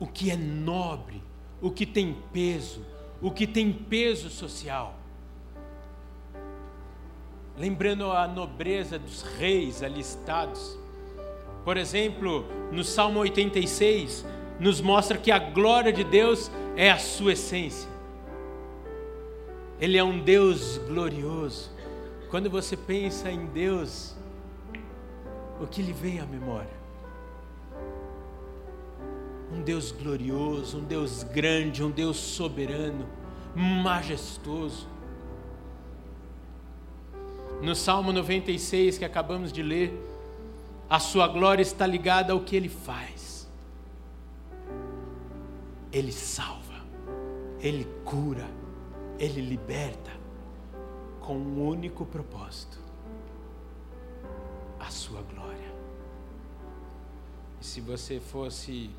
o 0.00 0.06
que 0.06 0.30
é 0.30 0.36
nobre, 0.36 1.22
o 1.60 1.70
que 1.70 1.84
tem 1.84 2.16
peso, 2.32 2.84
o 3.20 3.30
que 3.30 3.46
tem 3.46 3.70
peso 3.72 4.30
social. 4.30 4.94
Lembrando 7.58 8.10
a 8.10 8.26
nobreza 8.26 8.98
dos 8.98 9.22
reis 9.22 9.82
alistados. 9.82 10.78
Por 11.64 11.76
exemplo, 11.76 12.46
no 12.72 12.84
Salmo 12.84 13.18
86, 13.18 14.24
nos 14.58 14.80
mostra 14.80 15.18
que 15.18 15.30
a 15.30 15.38
glória 15.38 15.92
de 15.92 16.04
Deus 16.04 16.50
é 16.76 16.90
a 16.90 16.98
sua 16.98 17.32
essência. 17.32 17.97
Ele 19.80 19.96
é 19.96 20.02
um 20.02 20.18
Deus 20.18 20.78
glorioso. 20.88 21.70
Quando 22.30 22.50
você 22.50 22.76
pensa 22.76 23.30
em 23.30 23.46
Deus, 23.46 24.16
o 25.60 25.66
que 25.66 25.80
lhe 25.80 25.92
vem 25.92 26.18
à 26.20 26.26
memória? 26.26 26.78
Um 29.52 29.62
Deus 29.62 29.92
glorioso, 29.92 30.78
um 30.78 30.84
Deus 30.84 31.22
grande, 31.22 31.82
um 31.82 31.90
Deus 31.90 32.16
soberano, 32.16 33.06
majestoso. 33.54 34.88
No 37.62 37.74
Salmo 37.74 38.12
96 38.12 38.98
que 38.98 39.04
acabamos 39.04 39.52
de 39.52 39.62
ler, 39.62 39.92
a 40.90 40.98
sua 40.98 41.28
glória 41.28 41.62
está 41.62 41.86
ligada 41.86 42.32
ao 42.32 42.40
que 42.40 42.56
ele 42.56 42.68
faz. 42.68 43.48
Ele 45.92 46.12
salva, 46.12 46.84
ele 47.60 47.86
cura, 48.04 48.57
ele 49.18 49.40
liberta 49.40 50.10
com 51.20 51.36
um 51.36 51.66
único 51.66 52.06
propósito: 52.06 52.78
a 54.78 54.90
sua 54.90 55.22
glória. 55.22 55.68
E 57.60 57.66
se 57.66 57.80
você 57.80 58.20
fosse 58.20 58.90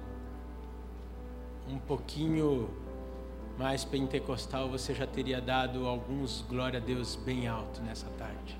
um 1.67 1.77
pouquinho 1.79 2.69
mais 3.57 3.83
pentecostal, 3.83 4.69
você 4.69 4.93
já 4.93 5.07
teria 5.07 5.41
dado 5.41 5.87
alguns 5.87 6.45
glória 6.49 6.79
a 6.79 6.83
Deus 6.83 7.15
bem 7.15 7.47
alto 7.47 7.81
nessa 7.81 8.07
tarde. 8.17 8.57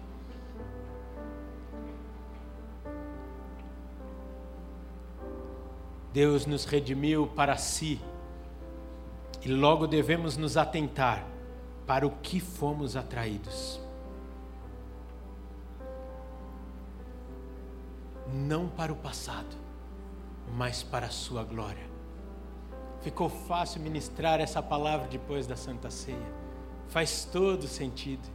Deus 6.12 6.46
nos 6.46 6.66
redimiu 6.66 7.28
para 7.28 7.56
si 7.56 8.02
e 9.44 9.48
logo 9.48 9.86
devemos 9.86 10.36
nos 10.36 10.58
atentar 10.58 11.26
para 11.90 12.06
o 12.06 12.12
que 12.12 12.40
fomos 12.40 12.96
atraídos. 12.96 13.82
Não 18.32 18.68
para 18.68 18.94
o 18.94 18.96
passado, 18.96 19.58
mas 20.56 20.84
para 20.84 21.08
a 21.08 21.10
Sua 21.10 21.44
glória. 21.44 21.90
Ficou 23.02 23.28
fácil 23.28 23.82
ministrar 23.82 24.40
essa 24.40 24.62
palavra 24.62 25.08
depois 25.08 25.48
da 25.48 25.56
Santa 25.56 25.90
Ceia. 25.90 26.32
Faz 26.90 27.26
todo 27.26 27.68
sentido. 27.68 28.30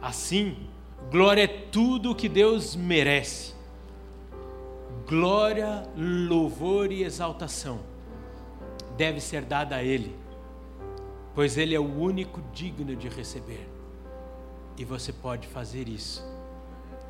Assim, 0.00 0.68
glória 1.10 1.42
é 1.42 1.48
tudo 1.48 2.12
o 2.12 2.14
que 2.14 2.28
Deus 2.28 2.76
merece. 2.76 3.52
Glória, 5.08 5.82
louvor 5.96 6.92
e 6.92 7.02
exaltação 7.02 7.80
deve 8.96 9.20
ser 9.20 9.42
dada 9.42 9.74
a 9.74 9.82
Ele, 9.82 10.19
pois 11.40 11.56
Ele 11.56 11.74
é 11.74 11.80
o 11.80 11.98
único 11.98 12.42
digno 12.52 12.94
de 12.94 13.08
receber. 13.08 13.66
E 14.76 14.84
você 14.84 15.10
pode 15.10 15.48
fazer 15.48 15.88
isso 15.88 16.22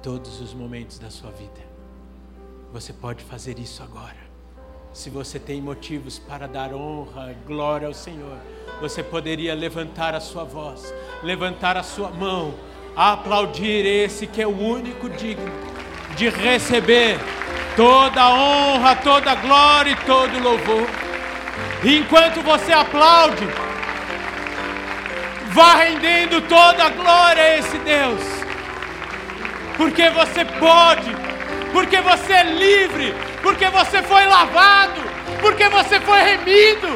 todos 0.05 0.41
os 0.41 0.55
momentos 0.55 1.01
da 1.01 1.11
sua 1.11 1.33
vida. 1.33 1.61
Você 2.73 2.93
pode 2.93 3.25
fazer 3.25 3.59
isso 3.59 3.83
agora. 3.83 4.31
Se 4.93 5.11
você 5.11 5.41
tem 5.41 5.61
motivos 5.61 6.21
para 6.21 6.47
dar 6.47 6.73
honra, 6.73 7.35
glória 7.45 7.89
ao 7.89 7.93
Senhor, 7.93 8.39
você 8.81 9.03
poderia 9.03 9.53
levantar 9.53 10.15
a 10.15 10.21
sua 10.21 10.45
voz, 10.45 10.95
levantar 11.25 11.77
a 11.77 11.83
sua 11.83 12.11
mão, 12.11 12.55
aplaudir 12.95 13.85
esse 13.85 14.29
que 14.29 14.41
é 14.41 14.47
o 14.47 14.57
único 14.57 15.11
digno 15.11 15.51
de 16.17 16.29
receber 16.29 17.19
toda 17.75 18.23
a 18.23 18.33
honra, 18.33 18.95
toda 18.95 19.33
a 19.33 19.35
glória 19.35 19.91
e 19.91 20.07
todo 20.07 20.37
o 20.37 20.41
louvor. 20.41 20.87
Enquanto 21.83 22.41
você 22.43 22.73
aplaude, 22.73 23.45
vá 25.53 25.75
rendendo 25.75 26.41
toda 26.43 26.85
a 26.85 26.91
glória 26.91 27.43
a 27.43 27.59
esse 27.59 27.79
Deus, 27.79 28.23
porque 29.77 30.09
você 30.11 30.45
pode, 30.45 31.11
porque 31.73 32.01
você 32.01 32.33
é 32.33 32.45
livre, 32.45 33.15
porque 33.43 33.69
você 33.69 34.03
foi 34.03 34.27
lavado, 34.27 35.01
porque 35.41 35.69
você 35.69 36.01
foi 36.01 36.21
remido, 36.21 36.89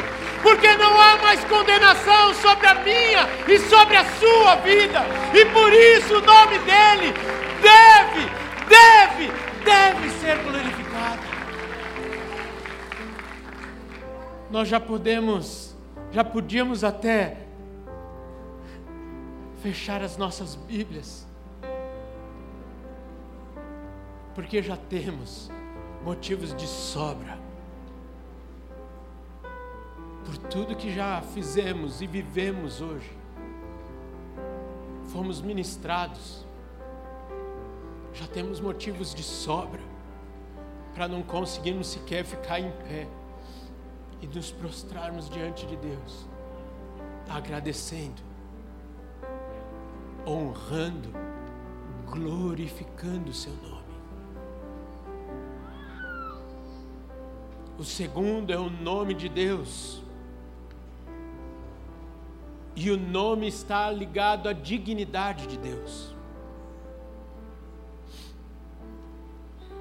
porque 0.42 0.76
não 0.76 1.00
há 1.00 1.16
mais 1.16 1.42
condenação 1.44 2.34
sobre 2.34 2.66
a 2.66 2.74
minha 2.74 3.28
e 3.48 3.58
sobre 3.58 3.96
a 3.96 4.04
sua 4.20 4.56
vida, 4.56 5.02
e 5.32 5.44
por 5.46 5.72
isso 5.72 6.18
o 6.18 6.20
nome 6.20 6.58
dele 6.58 7.12
deve, 7.60 8.30
deve, 8.68 9.32
deve 9.64 10.10
ser 10.20 10.36
glorificado. 10.38 11.22
Nós 14.50 14.68
já 14.68 14.78
podemos, 14.78 15.74
já 16.12 16.22
podíamos 16.22 16.84
até 16.84 17.43
fechar 19.64 20.02
as 20.02 20.18
nossas 20.18 20.56
Bíblias, 20.56 21.26
porque 24.34 24.62
já 24.62 24.76
temos 24.76 25.50
motivos 26.04 26.54
de 26.54 26.66
sobra. 26.66 27.38
Por 30.22 30.36
tudo 30.36 30.76
que 30.76 30.94
já 30.94 31.22
fizemos 31.22 32.02
e 32.02 32.06
vivemos 32.06 32.82
hoje, 32.82 33.10
fomos 35.10 35.40
ministrados, 35.40 36.44
já 38.12 38.26
temos 38.26 38.60
motivos 38.60 39.14
de 39.14 39.22
sobra 39.22 39.80
para 40.92 41.08
não 41.08 41.22
conseguirmos 41.22 41.86
sequer 41.86 42.22
ficar 42.26 42.60
em 42.60 42.70
pé 42.70 43.08
e 44.20 44.26
nos 44.26 44.52
prostrarmos 44.52 45.30
diante 45.30 45.64
de 45.64 45.76
Deus, 45.76 46.28
agradecendo, 47.30 48.33
honrando, 50.26 51.10
glorificando 52.06 53.30
o 53.30 53.34
Seu 53.34 53.52
nome. 53.54 53.74
O 57.78 57.84
segundo 57.84 58.52
é 58.52 58.58
o 58.58 58.70
nome 58.70 59.14
de 59.14 59.28
Deus. 59.28 60.02
E 62.76 62.90
o 62.90 62.96
nome 62.96 63.48
está 63.48 63.90
ligado 63.90 64.48
à 64.48 64.52
dignidade 64.52 65.46
de 65.46 65.58
Deus. 65.58 66.14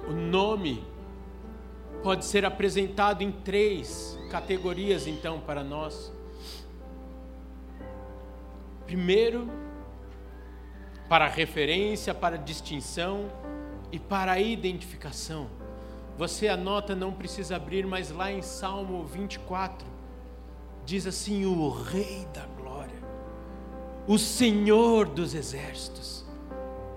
O 0.08 0.12
nome 0.12 0.84
pode 2.02 2.24
ser 2.24 2.44
apresentado 2.44 3.22
em 3.22 3.32
três 3.32 4.18
categorias, 4.30 5.06
então, 5.06 5.40
para 5.40 5.64
nós. 5.64 6.12
Primeiro, 8.86 9.48
para 11.08 11.28
referência, 11.28 12.14
para 12.14 12.36
distinção 12.36 13.30
e 13.92 13.98
para 13.98 14.38
identificação. 14.40 15.48
Você 16.16 16.48
anota, 16.48 16.94
não 16.94 17.12
precisa 17.12 17.56
abrir, 17.56 17.86
mas 17.86 18.10
lá 18.10 18.32
em 18.32 18.42
Salmo 18.42 19.04
24, 19.04 19.86
diz 20.84 21.06
assim: 21.06 21.44
O 21.44 21.70
Rei 21.70 22.26
da 22.32 22.46
Glória, 22.46 23.02
o 24.06 24.18
Senhor 24.18 25.08
dos 25.08 25.34
Exércitos, 25.34 26.24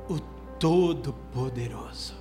o 0.08 0.20
Todo-Poderoso. 0.60 2.16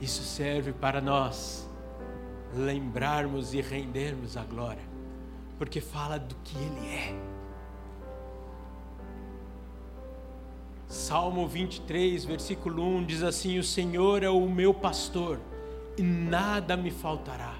Isso 0.00 0.22
serve 0.22 0.72
para 0.72 1.00
nós 1.00 1.66
lembrarmos 2.54 3.54
e 3.54 3.60
rendermos 3.60 4.36
a 4.36 4.44
glória, 4.44 4.82
porque 5.58 5.80
fala 5.80 6.18
do 6.18 6.34
que 6.36 6.56
Ele 6.56 6.86
é. 6.88 7.34
Salmo 10.88 11.46
23, 11.48 12.24
versículo 12.24 12.82
1 12.82 13.04
diz 13.04 13.22
assim: 13.22 13.58
O 13.58 13.64
Senhor 13.64 14.22
é 14.22 14.28
o 14.28 14.48
meu 14.48 14.72
pastor 14.72 15.40
e 15.96 16.02
nada 16.02 16.76
me 16.76 16.90
faltará. 16.90 17.56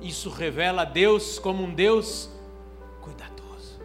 Isso 0.00 0.28
revela 0.28 0.84
Deus 0.84 1.38
como 1.38 1.62
um 1.62 1.72
Deus 1.72 2.28
cuidadoso. 3.00 3.80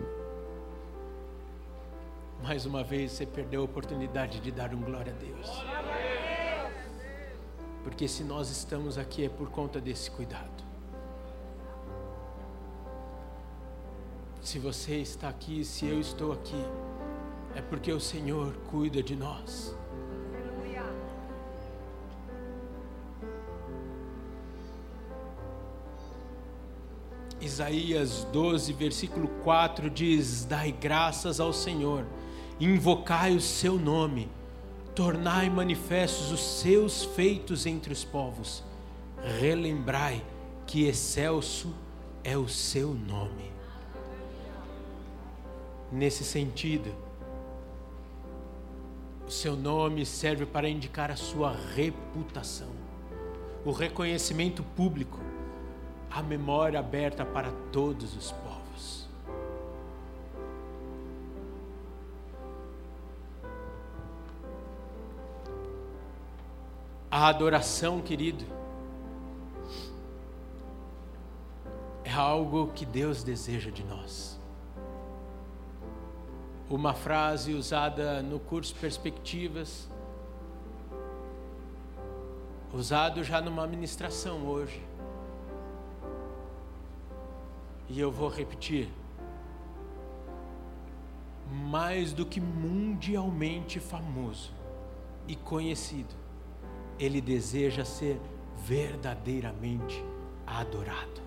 Mais 2.41 2.65
uma 2.65 2.83
vez 2.83 3.11
você 3.11 3.25
perdeu 3.25 3.61
a 3.61 3.65
oportunidade 3.65 4.39
de 4.39 4.51
dar 4.51 4.73
um 4.73 4.81
glória 4.81 5.13
a 5.13 5.23
Deus. 5.23 5.49
Porque 7.83 8.07
se 8.07 8.23
nós 8.23 8.49
estamos 8.49 8.97
aqui 8.97 9.25
é 9.25 9.29
por 9.29 9.49
conta 9.49 9.79
desse 9.79 10.09
cuidado. 10.09 10.66
Se 14.47 14.59
você 14.59 14.95
está 14.95 15.27
aqui, 15.27 15.65
se 15.65 15.85
eu 15.85 15.99
estou 15.99 16.31
aqui, 16.31 16.63
é 17.53 17.61
porque 17.61 17.91
o 17.91 17.99
Senhor 17.99 18.55
cuida 18.71 19.03
de 19.03 19.13
nós. 19.13 19.75
Isaías 27.41 28.25
12, 28.31 28.71
versículo 28.71 29.27
4 29.43 29.89
diz: 29.89 30.45
Dai 30.45 30.71
graças 30.71 31.41
ao 31.41 31.51
Senhor, 31.51 32.05
invocai 32.57 33.35
o 33.35 33.41
seu 33.41 33.77
nome, 33.77 34.29
tornai 34.95 35.49
manifestos 35.49 36.31
os 36.31 36.61
seus 36.61 37.03
feitos 37.03 37.65
entre 37.65 37.91
os 37.91 38.05
povos, 38.05 38.63
relembrai 39.41 40.23
que 40.65 40.85
excelso 40.85 41.75
é 42.23 42.37
o 42.37 42.47
seu 42.47 42.93
nome. 42.93 43.56
Nesse 45.91 46.25
sentido, 46.25 46.93
o 49.25 49.31
seu 49.31 49.55
nome 49.55 50.05
serve 50.05 50.45
para 50.45 50.67
indicar 50.67 51.09
a 51.09 51.15
sua 51.15 51.55
reputação, 51.75 52.71
o 53.63 53.71
reconhecimento 53.71 54.63
público, 54.63 55.17
a 56.11 56.21
memória 56.21 56.79
aberta 56.79 57.25
para 57.25 57.51
todos 57.71 58.17
os 58.17 58.33
povos. 58.33 59.07
A 67.09 67.29
adoração, 67.29 68.01
querido, 68.01 68.43
é 72.03 72.11
algo 72.11 72.67
que 72.73 72.85
Deus 72.85 73.23
deseja 73.23 73.71
de 73.71 73.85
nós 73.85 74.36
uma 76.69 76.93
frase 76.93 77.53
usada 77.53 78.21
no 78.21 78.39
curso 78.39 78.75
Perspectivas, 78.75 79.89
usado 82.73 83.23
já 83.23 83.41
numa 83.41 83.65
ministração 83.65 84.45
hoje. 84.45 84.83
E 87.89 87.99
eu 87.99 88.11
vou 88.11 88.29
repetir. 88.29 88.89
Mais 91.69 92.11
do 92.11 92.25
que 92.25 92.41
mundialmente 92.41 93.79
famoso 93.79 94.51
e 95.25 95.35
conhecido, 95.35 96.13
ele 96.99 97.21
deseja 97.21 97.85
ser 97.85 98.19
verdadeiramente 98.57 100.03
adorado 100.45 101.21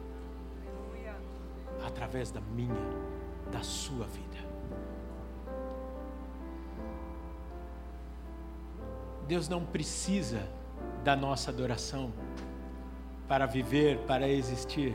através 1.86 2.30
da 2.30 2.40
minha, 2.40 2.74
da 3.50 3.62
sua 3.62 4.06
vida. 4.06 4.29
Deus 9.30 9.48
não 9.48 9.64
precisa 9.64 10.42
da 11.04 11.14
nossa 11.14 11.52
adoração 11.52 12.12
para 13.28 13.46
viver, 13.46 13.98
para 13.98 14.28
existir, 14.28 14.92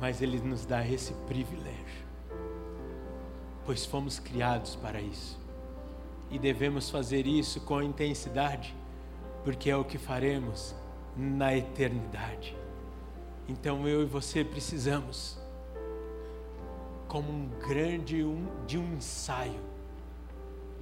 mas 0.00 0.20
Ele 0.20 0.40
nos 0.40 0.66
dá 0.66 0.84
esse 0.84 1.12
privilégio, 1.28 2.04
pois 3.64 3.86
fomos 3.86 4.18
criados 4.18 4.74
para 4.74 5.00
isso 5.00 5.38
e 6.28 6.40
devemos 6.40 6.90
fazer 6.90 7.24
isso 7.24 7.60
com 7.60 7.80
intensidade, 7.80 8.74
porque 9.44 9.70
é 9.70 9.76
o 9.76 9.84
que 9.84 9.96
faremos 9.96 10.74
na 11.16 11.56
eternidade. 11.56 12.56
Então 13.48 13.86
eu 13.86 14.02
e 14.02 14.06
você 14.06 14.42
precisamos, 14.42 15.38
como 17.06 17.30
um 17.30 17.48
grande 17.64 18.24
um, 18.24 18.44
de 18.66 18.76
um 18.76 18.96
ensaio, 18.96 19.70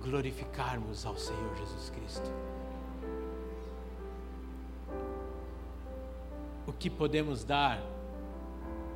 glorificarmos 0.02 1.04
ao 1.04 1.16
Senhor 1.16 1.56
Jesus 1.56 1.90
Cristo. 1.90 2.30
O 6.66 6.72
que 6.72 6.88
podemos 6.88 7.44
dar 7.44 7.82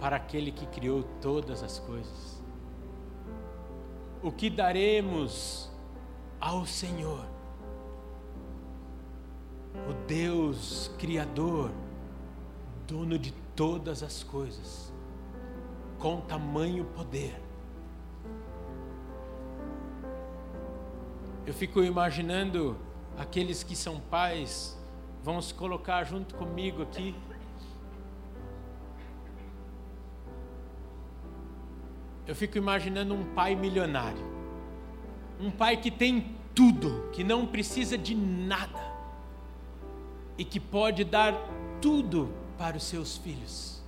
para 0.01 0.17
aquele 0.17 0.51
que 0.51 0.67
criou 0.67 1.03
todas 1.21 1.62
as 1.62 1.79
coisas? 1.79 2.43
O 4.23 4.33
que 4.33 4.49
daremos 4.49 5.71
ao 6.40 6.64
Senhor? 6.64 7.27
O 9.88 10.07
Deus 10.07 10.90
Criador, 10.99 11.71
dono 12.87 13.19
de 13.19 13.33
todas 13.55 14.03
as 14.03 14.23
coisas, 14.23 14.93
com 15.99 16.21
tamanho 16.21 16.85
poder 16.87 17.43
Eu 21.46 21.52
fico 21.52 21.83
imaginando 21.83 22.74
aqueles 23.18 23.62
que 23.62 23.76
são 23.76 24.00
pais, 24.00 24.78
vão 25.22 25.42
se 25.42 25.52
colocar 25.52 26.02
junto 26.04 26.35
comigo 26.37 26.83
aqui. 26.83 27.14
Eu 32.26 32.35
fico 32.35 32.57
imaginando 32.57 33.12
um 33.14 33.35
pai 33.35 33.54
milionário. 33.54 34.24
Um 35.38 35.50
pai 35.50 35.76
que 35.76 35.90
tem 35.90 36.35
tudo, 36.54 37.11
que 37.12 37.22
não 37.22 37.46
precisa 37.46 37.98
de 37.98 38.14
nada. 38.14 38.83
E 40.38 40.46
que 40.46 40.59
pode 40.59 41.04
dar 41.04 41.35
tudo 41.78 42.33
para 42.57 42.78
os 42.78 42.85
seus 42.85 43.18
filhos. 43.18 43.83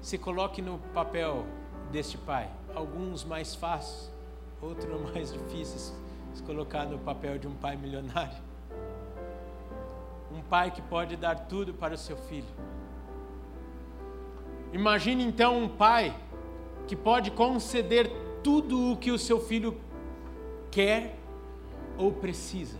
Se 0.00 0.16
coloque 0.16 0.62
no 0.62 0.78
papel 0.94 1.44
deste 1.90 2.16
pai, 2.16 2.48
alguns 2.72 3.24
mais 3.24 3.56
fáceis, 3.56 4.16
Outro 4.60 4.98
mais 5.12 5.32
difícil 5.32 5.94
se 6.34 6.42
colocar 6.42 6.84
no 6.86 6.98
papel 6.98 7.38
de 7.38 7.46
um 7.46 7.54
pai 7.54 7.76
milionário. 7.76 8.36
Um 10.32 10.42
pai 10.42 10.70
que 10.70 10.82
pode 10.82 11.16
dar 11.16 11.34
tudo 11.46 11.72
para 11.74 11.94
o 11.94 11.98
seu 11.98 12.16
filho. 12.16 12.46
Imagine 14.72 15.24
então 15.24 15.62
um 15.62 15.68
pai 15.68 16.14
que 16.86 16.94
pode 16.94 17.30
conceder 17.30 18.10
tudo 18.42 18.92
o 18.92 18.96
que 18.96 19.10
o 19.10 19.18
seu 19.18 19.40
filho 19.40 19.80
quer 20.70 21.18
ou 21.96 22.12
precisa. 22.12 22.78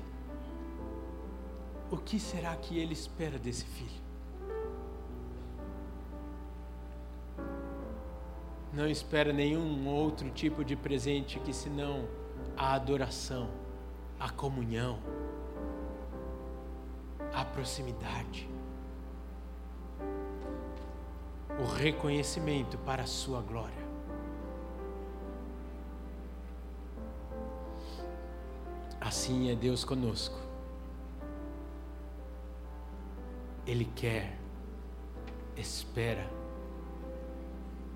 O 1.91 1.97
que 1.97 2.21
será 2.21 2.55
que 2.55 2.79
ele 2.79 2.93
espera 2.93 3.39
desse 3.39 3.65
filho? 3.65 4.08
Não 8.79 8.87
espera 8.87 9.33
nenhum 9.33 9.89
outro 9.89 10.31
tipo 10.31 10.65
de 10.65 10.77
presente 10.77 11.41
que 11.41 11.53
senão 11.53 12.07
a 12.57 12.75
adoração, 12.75 13.51
a 14.21 14.31
comunhão, 14.31 15.01
a 17.35 17.45
proximidade, 17.45 18.49
o 21.61 21.65
reconhecimento 21.75 22.79
para 22.79 23.03
a 23.03 23.07
sua 23.07 23.43
glória. 23.43 23.89
Assim 29.01 29.51
é 29.51 29.57
Deus 29.57 29.85
conosco. 29.85 30.39
Ele 33.67 33.87
quer, 33.97 34.39
espera, 35.57 36.38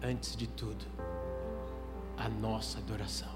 antes 0.03 0.37
de 0.37 0.47
tudo, 0.47 0.85
a 2.17 2.29
nossa 2.29 2.79
adoração. 2.79 3.31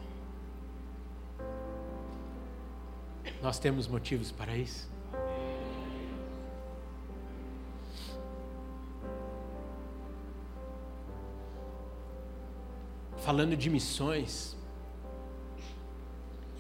Nós 3.43 3.59
temos 3.59 3.87
motivos 3.87 4.33
para 4.33 4.57
isso? 4.57 4.91
Falando 13.19 13.57
de 13.57 13.69
missões, 13.69 14.57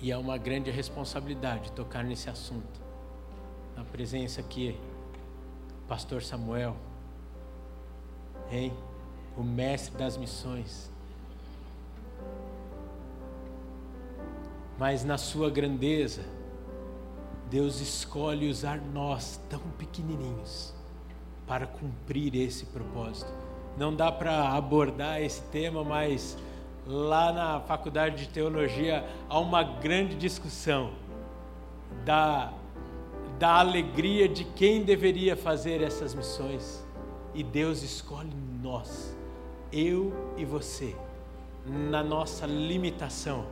e 0.00 0.10
é 0.10 0.16
uma 0.16 0.36
grande 0.36 0.70
responsabilidade 0.70 1.72
tocar 1.72 2.04
nesse 2.04 2.28
assunto. 2.28 2.80
Na 3.76 3.84
presença 3.84 4.40
aqui, 4.40 4.78
Pastor 5.86 6.22
Samuel, 6.22 6.76
hein? 8.50 8.72
O 9.36 9.42
mestre 9.42 9.96
das 9.96 10.16
missões. 10.16 10.90
Mas 14.78 15.04
na 15.04 15.16
sua 15.16 15.50
grandeza, 15.50 16.22
Deus 17.50 17.80
escolhe 17.80 18.48
usar 18.48 18.80
nós 18.80 19.40
tão 19.48 19.60
pequenininhos 19.78 20.74
para 21.46 21.66
cumprir 21.66 22.34
esse 22.34 22.66
propósito. 22.66 23.30
Não 23.76 23.94
dá 23.94 24.10
para 24.10 24.50
abordar 24.50 25.22
esse 25.22 25.42
tema, 25.42 25.84
mas 25.84 26.36
lá 26.86 27.32
na 27.32 27.60
faculdade 27.60 28.26
de 28.26 28.28
teologia 28.28 29.08
há 29.28 29.38
uma 29.38 29.62
grande 29.62 30.14
discussão 30.16 30.92
da, 32.04 32.52
da 33.38 33.58
alegria 33.58 34.28
de 34.28 34.44
quem 34.44 34.82
deveria 34.82 35.36
fazer 35.36 35.82
essas 35.82 36.14
missões. 36.14 36.84
E 37.34 37.42
Deus 37.42 37.82
escolhe 37.82 38.32
nós, 38.62 39.15
eu 39.76 40.12
e 40.36 40.44
você, 40.44 40.94
na 41.66 42.02
nossa 42.02 42.46
limitação. 42.46 43.46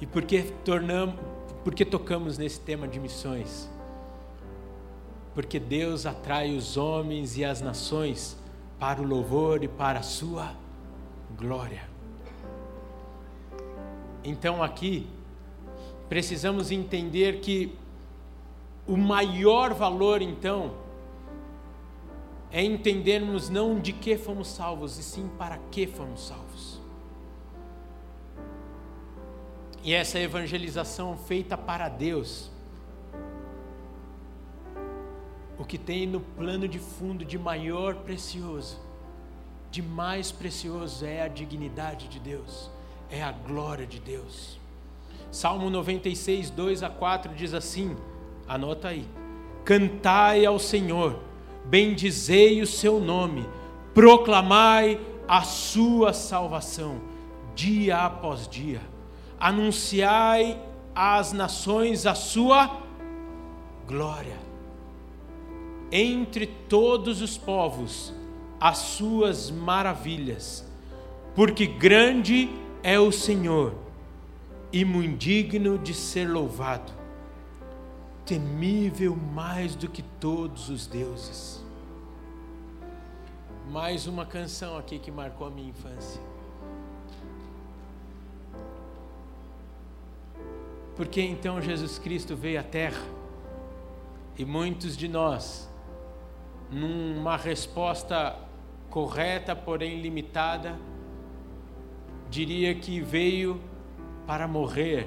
E 0.00 0.06
por 0.06 0.22
que 0.22 0.42
tornamos, 0.64 1.14
por 1.62 1.74
que 1.74 1.84
tocamos 1.84 2.38
nesse 2.38 2.60
tema 2.60 2.88
de 2.88 2.98
missões? 2.98 3.70
porque 5.34 5.58
Deus 5.58 6.04
atrai 6.06 6.54
os 6.54 6.76
homens 6.76 7.36
e 7.36 7.44
as 7.44 7.60
nações 7.60 8.36
para 8.78 9.00
o 9.00 9.04
louvor 9.04 9.62
e 9.64 9.68
para 9.68 10.00
a 10.00 10.02
sua 10.02 10.54
glória. 11.36 11.88
Então 14.24 14.62
aqui 14.62 15.06
precisamos 16.08 16.70
entender 16.70 17.40
que 17.40 17.74
o 18.86 18.96
maior 18.96 19.72
valor 19.72 20.20
então 20.20 20.72
é 22.52 22.62
entendermos 22.62 23.48
não 23.48 23.80
de 23.80 23.92
que 23.92 24.16
fomos 24.16 24.48
salvos, 24.48 24.98
e 24.98 25.02
sim 25.02 25.28
para 25.38 25.58
que 25.70 25.86
fomos 25.86 26.28
salvos. 26.28 26.80
E 29.82 29.92
essa 29.92 30.20
evangelização 30.20 31.16
feita 31.16 31.56
para 31.56 31.88
Deus 31.88 32.52
o 35.62 35.64
que 35.64 35.78
tem 35.78 36.08
no 36.08 36.18
plano 36.18 36.66
de 36.66 36.80
fundo 36.80 37.24
de 37.24 37.38
maior 37.38 37.94
precioso, 37.94 38.80
de 39.70 39.80
mais 39.80 40.32
precioso 40.32 41.04
é 41.04 41.22
a 41.22 41.28
dignidade 41.28 42.08
de 42.08 42.18
Deus, 42.18 42.68
é 43.08 43.22
a 43.22 43.30
glória 43.30 43.86
de 43.86 44.00
Deus. 44.00 44.58
Salmo 45.30 45.70
96, 45.70 46.50
2 46.50 46.82
a 46.82 46.90
4 46.90 47.32
diz 47.34 47.54
assim: 47.54 47.96
anota 48.48 48.88
aí, 48.88 49.06
cantai 49.64 50.44
ao 50.44 50.58
Senhor, 50.58 51.20
bendizei 51.64 52.60
o 52.60 52.66
seu 52.66 53.00
nome, 53.00 53.46
proclamai 53.94 55.00
a 55.26 55.42
sua 55.42 56.12
salvação, 56.12 57.00
dia 57.54 57.98
após 57.98 58.48
dia, 58.48 58.80
anunciai 59.38 60.60
às 60.94 61.32
nações 61.32 62.06
a 62.06 62.14
sua 62.14 62.80
glória. 63.86 64.40
Entre 65.90 66.46
todos 66.46 67.20
os 67.20 67.36
povos 67.36 68.14
as 68.62 68.78
suas 68.78 69.50
maravilhas, 69.50 70.64
porque 71.34 71.66
grande 71.66 72.48
é 72.80 72.96
o 72.96 73.10
Senhor 73.10 73.74
e 74.72 74.84
muito 74.84 75.18
digno 75.18 75.76
de 75.76 75.92
ser 75.92 76.30
louvado, 76.30 76.92
temível 78.32 79.14
mais 79.14 79.74
do 79.74 79.90
que 79.90 80.00
todos 80.00 80.70
os 80.70 80.86
deuses. 80.86 81.62
Mais 83.70 84.06
uma 84.06 84.24
canção 84.24 84.78
aqui 84.78 84.98
que 84.98 85.10
marcou 85.10 85.48
a 85.48 85.50
minha 85.50 85.68
infância. 85.68 86.18
Porque 90.96 91.20
então 91.20 91.60
Jesus 91.60 91.98
Cristo 91.98 92.34
veio 92.34 92.58
à 92.58 92.62
Terra 92.62 93.04
e 94.38 94.46
muitos 94.46 94.96
de 94.96 95.08
nós 95.08 95.68
numa 96.70 97.36
resposta 97.36 98.34
correta, 98.88 99.54
porém 99.54 100.00
limitada, 100.00 100.78
diria 102.30 102.74
que 102.74 102.98
veio 102.98 103.60
para 104.26 104.48
morrer 104.48 105.06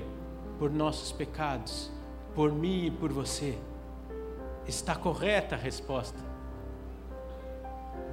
por 0.60 0.70
nossos 0.70 1.12
pecados, 1.12 1.92
por 2.36 2.52
mim 2.52 2.88
e 2.88 2.92
por 2.92 3.12
você. 3.12 3.58
Está 4.68 4.94
correta 4.94 5.56
a 5.56 5.58
resposta. 5.58 6.20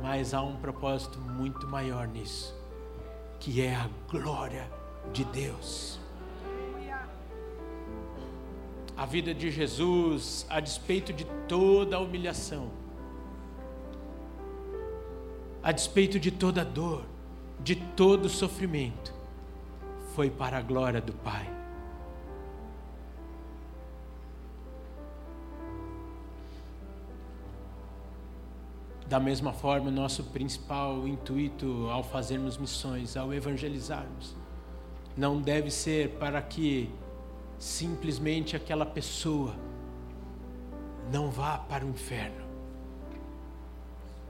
Mas 0.00 0.32
há 0.32 0.40
um 0.40 0.56
propósito 0.56 1.18
muito 1.18 1.66
maior 1.66 2.06
nisso, 2.06 2.54
que 3.38 3.60
é 3.60 3.74
a 3.74 3.88
glória 4.08 4.70
de 5.12 5.24
Deus. 5.24 5.98
A 8.96 9.06
vida 9.06 9.34
de 9.34 9.50
Jesus, 9.50 10.46
a 10.48 10.60
despeito 10.60 11.12
de 11.12 11.24
toda 11.48 11.96
a 11.96 12.00
humilhação, 12.00 12.70
a 15.62 15.72
despeito 15.72 16.20
de 16.20 16.30
toda 16.30 16.64
dor, 16.64 17.04
de 17.60 17.76
todo 17.76 18.28
sofrimento, 18.28 19.14
foi 20.14 20.28
para 20.30 20.58
a 20.58 20.62
glória 20.62 21.00
do 21.00 21.12
Pai. 21.12 21.61
Da 29.12 29.20
mesma 29.20 29.52
forma, 29.52 29.90
nosso 29.90 30.24
principal 30.24 31.06
intuito 31.06 31.86
ao 31.90 32.02
fazermos 32.02 32.56
missões, 32.56 33.14
ao 33.14 33.30
evangelizarmos, 33.30 34.34
não 35.14 35.38
deve 35.38 35.70
ser 35.70 36.12
para 36.12 36.40
que 36.40 36.88
simplesmente 37.58 38.56
aquela 38.56 38.86
pessoa 38.86 39.54
não 41.12 41.30
vá 41.30 41.58
para 41.58 41.84
o 41.84 41.90
inferno 41.90 42.42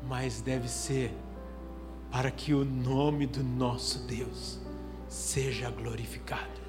mas 0.08 0.40
deve 0.40 0.68
ser 0.68 1.14
para 2.10 2.32
que 2.32 2.52
o 2.52 2.64
nome 2.64 3.24
do 3.28 3.44
nosso 3.44 4.00
Deus 4.00 4.58
seja 5.08 5.70
glorificado 5.70 6.60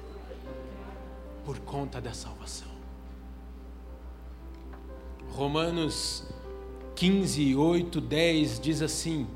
por 1.44 1.58
conta 1.58 2.00
da 2.00 2.14
salvação. 2.14 2.68
Romanos 5.32 6.24
15, 7.04 7.54
8, 7.54 8.00
10 8.00 8.60
diz 8.60 8.80
assim: 8.80 9.26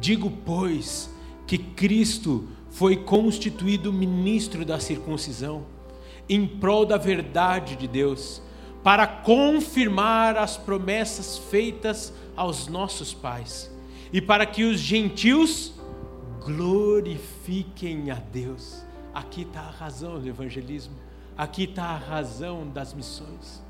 Digo, 0.00 0.30
pois, 0.46 1.10
que 1.46 1.58
Cristo 1.58 2.48
foi 2.70 2.96
constituído 2.96 3.92
ministro 3.92 4.64
da 4.64 4.80
circuncisão, 4.80 5.66
em 6.26 6.46
prol 6.46 6.86
da 6.86 6.96
verdade 6.96 7.76
de 7.76 7.86
Deus, 7.86 8.40
para 8.82 9.06
confirmar 9.06 10.38
as 10.38 10.56
promessas 10.56 11.36
feitas 11.36 12.14
aos 12.34 12.66
nossos 12.66 13.12
pais 13.12 13.70
e 14.10 14.22
para 14.22 14.46
que 14.46 14.64
os 14.64 14.80
gentios 14.80 15.74
glorifiquem 16.46 18.10
a 18.10 18.14
Deus. 18.14 18.82
Aqui 19.12 19.42
está 19.42 19.60
a 19.60 19.70
razão 19.70 20.18
do 20.18 20.26
evangelismo, 20.26 20.94
aqui 21.36 21.64
está 21.64 21.84
a 21.84 21.98
razão 21.98 22.66
das 22.66 22.94
missões. 22.94 23.63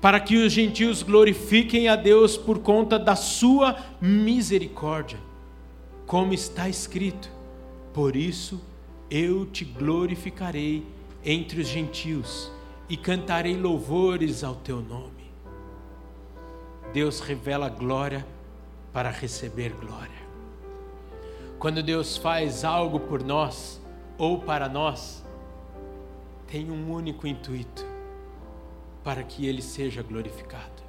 Para 0.00 0.20
que 0.20 0.36
os 0.36 0.52
gentios 0.52 1.02
glorifiquem 1.02 1.88
a 1.88 1.96
Deus 1.96 2.36
por 2.36 2.60
conta 2.60 2.98
da 2.98 3.16
sua 3.16 3.76
misericórdia, 4.00 5.18
como 6.06 6.32
está 6.32 6.68
escrito: 6.68 7.30
Por 7.92 8.14
isso 8.14 8.60
eu 9.10 9.44
te 9.46 9.64
glorificarei 9.64 10.86
entre 11.24 11.60
os 11.60 11.66
gentios 11.66 12.50
e 12.88 12.96
cantarei 12.96 13.56
louvores 13.56 14.44
ao 14.44 14.54
teu 14.54 14.80
nome. 14.80 15.30
Deus 16.92 17.20
revela 17.20 17.68
glória 17.68 18.26
para 18.92 19.10
receber 19.10 19.72
glória. 19.72 20.28
Quando 21.58 21.82
Deus 21.82 22.16
faz 22.16 22.64
algo 22.64 23.00
por 23.00 23.22
nós 23.22 23.80
ou 24.16 24.38
para 24.40 24.68
nós, 24.68 25.24
tem 26.46 26.70
um 26.70 26.92
único 26.92 27.26
intuito: 27.26 27.84
para 29.08 29.22
que 29.22 29.46
Ele 29.46 29.62
seja 29.62 30.02
glorificado. 30.02 30.82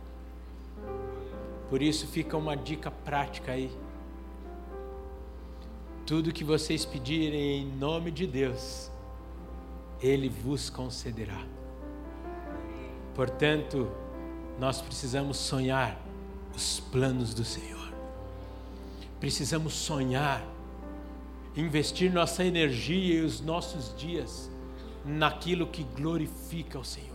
Por 1.69 1.82
isso 1.82 2.05
fica 2.05 2.36
uma 2.36 2.53
dica 2.53 2.91
prática 2.91 3.53
aí. 3.53 3.71
Tudo 6.05 6.34
que 6.34 6.43
vocês 6.43 6.84
pedirem 6.84 7.62
em 7.62 7.65
nome 7.77 8.12
de 8.12 8.27
Deus, 8.27 8.91
Ele 10.01 10.27
vos 10.27 10.69
concederá. 10.69 11.41
Portanto, 13.15 13.89
nós 14.60 14.82
precisamos 14.82 15.38
sonhar 15.38 15.97
os 16.53 16.82
planos 16.91 17.34
do 17.34 17.45
Senhor. 17.45 17.89
Precisamos 19.17 19.73
sonhar, 19.75 20.45
investir 21.55 22.12
nossa 22.12 22.43
energia 22.43 23.21
e 23.21 23.23
os 23.23 23.39
nossos 23.39 23.95
dias 23.95 24.51
naquilo 25.05 25.67
que 25.67 25.86
glorifica 25.95 26.77
o 26.77 26.84
Senhor, 26.84 27.09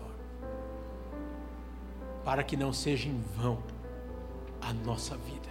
para 2.25 2.43
que 2.43 2.57
não 2.57 2.73
seja 2.73 3.09
em 3.09 3.21
vão 3.37 3.59
a 4.61 4.73
nossa 4.73 5.17
vida, 5.17 5.49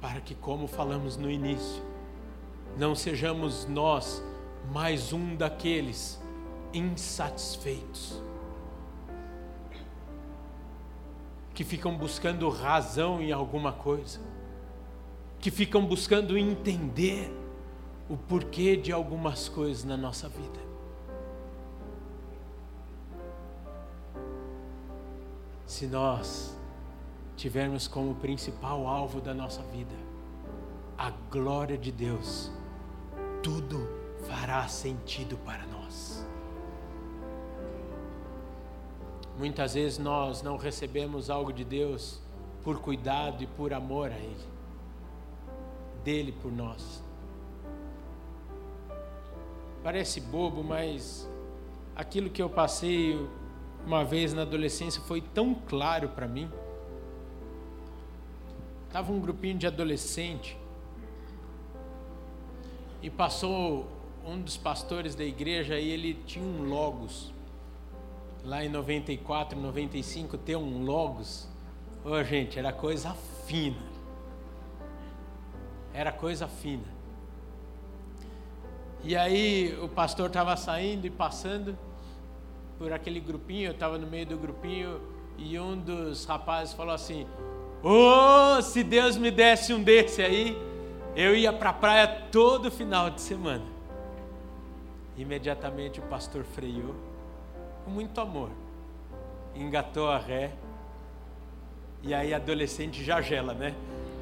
para 0.00 0.20
que, 0.20 0.34
como 0.34 0.66
falamos 0.66 1.16
no 1.16 1.30
início, 1.30 1.82
não 2.76 2.94
sejamos 2.94 3.66
nós 3.66 4.22
mais 4.72 5.12
um 5.12 5.36
daqueles 5.36 6.20
insatisfeitos 6.72 8.20
que 11.54 11.62
ficam 11.62 11.96
buscando 11.96 12.48
razão 12.48 13.22
em 13.22 13.30
alguma 13.30 13.72
coisa, 13.72 14.20
que 15.38 15.52
ficam 15.52 15.86
buscando 15.86 16.36
entender 16.36 17.32
o 18.08 18.16
porquê 18.16 18.76
de 18.76 18.90
algumas 18.90 19.48
coisas 19.48 19.84
na 19.84 19.96
nossa 19.96 20.28
vida. 20.28 20.63
Se 25.74 25.88
nós 25.88 26.56
tivermos 27.36 27.88
como 27.88 28.14
principal 28.14 28.86
alvo 28.86 29.20
da 29.20 29.34
nossa 29.34 29.60
vida 29.60 29.96
a 30.96 31.10
glória 31.10 31.76
de 31.76 31.90
Deus, 31.90 32.48
tudo 33.42 33.84
fará 34.28 34.68
sentido 34.68 35.36
para 35.38 35.66
nós. 35.66 36.24
Muitas 39.36 39.74
vezes 39.74 39.98
nós 39.98 40.42
não 40.42 40.56
recebemos 40.56 41.28
algo 41.28 41.52
de 41.52 41.64
Deus 41.64 42.22
por 42.62 42.78
cuidado 42.78 43.42
e 43.42 43.46
por 43.48 43.72
amor 43.72 44.12
a 44.12 44.16
Ele, 44.16 44.46
dele 46.04 46.30
por 46.30 46.52
nós. 46.52 47.02
Parece 49.82 50.20
bobo, 50.20 50.62
mas 50.62 51.28
aquilo 51.96 52.30
que 52.30 52.40
eu 52.40 52.48
passei 52.48 53.18
uma 53.86 54.04
vez 54.04 54.32
na 54.32 54.42
adolescência 54.42 55.02
foi 55.02 55.20
tão 55.20 55.54
claro 55.54 56.08
para 56.08 56.26
mim. 56.26 56.50
Tava 58.90 59.12
um 59.12 59.20
grupinho 59.20 59.58
de 59.58 59.66
adolescente 59.66 60.56
e 63.02 63.10
passou 63.10 63.86
um 64.24 64.40
dos 64.40 64.56
pastores 64.56 65.14
da 65.14 65.24
igreja 65.24 65.78
e 65.78 65.90
ele 65.90 66.14
tinha 66.26 66.44
um 66.44 66.68
logos 66.68 67.34
lá 68.44 68.62
em 68.62 68.68
94, 68.68 69.58
95, 69.58 70.36
ter 70.38 70.56
um 70.56 70.84
Logos, 70.84 71.48
ô 72.04 72.10
oh, 72.10 72.22
gente, 72.22 72.58
era 72.58 72.72
coisa 72.72 73.14
fina. 73.46 73.94
Era 75.92 76.12
coisa 76.12 76.46
fina. 76.46 76.84
E 79.02 79.16
aí 79.16 79.76
o 79.82 79.88
pastor 79.88 80.26
estava 80.26 80.56
saindo 80.56 81.06
e 81.06 81.10
passando 81.10 81.76
por 82.78 82.92
aquele 82.92 83.20
grupinho, 83.20 83.68
eu 83.68 83.72
estava 83.72 83.98
no 83.98 84.06
meio 84.06 84.26
do 84.26 84.36
grupinho, 84.36 85.00
e 85.36 85.58
um 85.58 85.76
dos 85.76 86.24
rapazes 86.24 86.74
falou 86.74 86.94
assim: 86.94 87.26
oh, 87.82 88.60
se 88.62 88.82
Deus 88.82 89.16
me 89.16 89.30
desse 89.30 89.72
um 89.72 89.82
desse 89.82 90.22
aí, 90.22 90.56
eu 91.16 91.34
ia 91.34 91.52
para 91.52 91.70
a 91.70 91.72
praia 91.72 92.06
todo 92.30 92.70
final 92.70 93.10
de 93.10 93.20
semana. 93.20 93.64
Imediatamente 95.16 96.00
o 96.00 96.02
pastor 96.02 96.44
freou 96.44 96.94
com 97.84 97.90
muito 97.90 98.20
amor. 98.20 98.50
Engatou 99.54 100.08
a 100.08 100.18
ré. 100.18 100.52
E 102.02 102.12
aí 102.12 102.34
adolescente 102.34 103.02
já 103.02 103.20
gela, 103.20 103.54
né? 103.54 103.74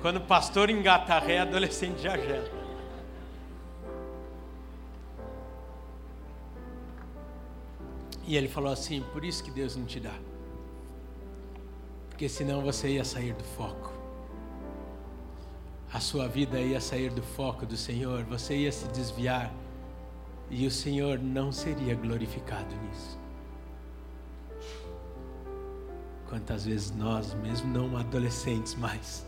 Quando 0.03 0.17
o 0.17 0.21
pastor 0.21 0.69
engata 0.69 1.15
a 1.15 1.19
ré, 1.19 1.39
adolescente 1.39 2.03
já 2.03 2.17
gela. 2.17 2.62
E 8.27 8.37
ele 8.37 8.49
falou 8.49 8.73
assim: 8.73 9.03
por 9.13 9.25
isso 9.25 9.43
que 9.43 9.51
Deus 9.51 9.77
não 9.77 9.85
te 9.85 10.01
dá. 10.01 10.15
Porque 12.09 12.29
senão 12.29 12.63
você 12.63 12.89
ia 12.89 13.05
sair 13.05 13.33
do 13.35 13.45
foco. 13.45 13.93
A 15.93 16.01
sua 16.01 16.27
vida 16.27 16.59
ia 16.59 16.81
sair 16.81 17.11
do 17.11 17.23
foco 17.23 17.67
do 17.67 17.77
Senhor, 17.77 18.25
você 18.25 18.57
ia 18.57 18.73
se 18.73 18.87
desviar. 18.89 19.53
E 20.51 20.67
o 20.67 20.71
Senhor 20.71 21.19
não 21.19 21.51
seria 21.51 21.95
glorificado 21.95 22.75
nisso. 22.77 23.19
Quantas 26.29 26.65
vezes 26.65 26.91
nós, 26.91 27.35
mesmo 27.35 27.71
não 27.71 27.97
adolescentes 27.97 28.75
mais, 28.75 29.27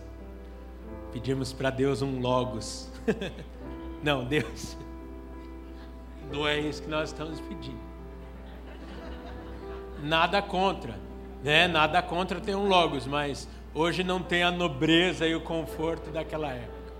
pedimos 1.12 1.52
para 1.52 1.70
Deus 1.70 2.00
um 2.00 2.20
logos. 2.20 2.90
não, 4.02 4.24
Deus, 4.24 4.76
não 6.32 6.46
é 6.46 6.58
isso 6.58 6.82
que 6.82 6.88
nós 6.88 7.10
estamos 7.10 7.40
pedindo. 7.40 7.93
Nada 10.04 10.40
contra, 10.40 10.94
né? 11.42 11.66
Nada 11.66 12.02
contra 12.02 12.40
ter 12.40 12.54
um 12.54 12.68
logos, 12.68 13.06
mas 13.06 13.48
hoje 13.74 14.04
não 14.04 14.22
tem 14.22 14.42
a 14.42 14.50
nobreza 14.50 15.26
e 15.26 15.34
o 15.34 15.40
conforto 15.40 16.10
daquela 16.10 16.52
época. 16.52 16.92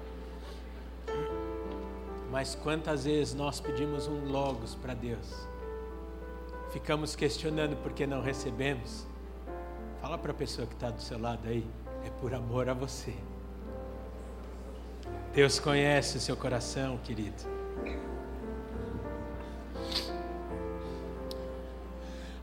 Mas 2.31 2.55
quantas 2.55 3.05
vezes 3.05 3.35
nós 3.35 3.61
pedimos 3.61 4.09
um 4.09 4.25
logos 4.31 4.75
para 4.75 4.95
Deus? 4.95 5.47
Ficamos 6.73 7.15
questionando 7.15 7.77
porque 7.77 8.07
não 8.07 8.21
recebemos 8.21 9.07
Fala 10.05 10.19
para 10.19 10.33
a 10.33 10.35
pessoa 10.35 10.67
que 10.67 10.75
está 10.75 10.91
do 10.91 11.01
seu 11.01 11.19
lado 11.19 11.49
aí, 11.49 11.67
é 12.05 12.11
por 12.21 12.35
amor 12.35 12.69
a 12.69 12.75
você. 12.75 13.15
Deus 15.33 15.59
conhece 15.59 16.19
o 16.19 16.21
seu 16.21 16.37
coração, 16.37 16.99
querido. 16.99 17.43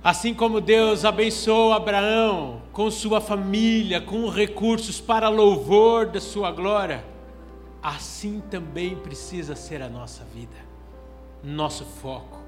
Assim 0.03 0.33
como 0.33 0.59
Deus 0.59 1.05
abençoou 1.05 1.73
Abraão 1.73 2.61
com 2.71 2.89
sua 2.89 3.21
família, 3.21 4.01
com 4.01 4.29
recursos 4.29 4.99
para 4.99 5.29
louvor 5.29 6.07
da 6.07 6.19
sua 6.19 6.51
glória, 6.51 7.05
assim 7.83 8.41
também 8.49 8.95
precisa 8.95 9.55
ser 9.55 9.81
a 9.81 9.89
nossa 9.89 10.23
vida, 10.23 10.57
nosso 11.43 11.85
foco 11.85 12.41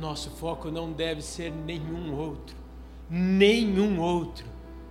nosso 0.00 0.30
foco 0.30 0.70
não 0.70 0.92
deve 0.92 1.22
ser 1.22 1.50
nenhum 1.50 2.14
outro, 2.14 2.56
nenhum 3.08 4.00
outro, 4.00 4.46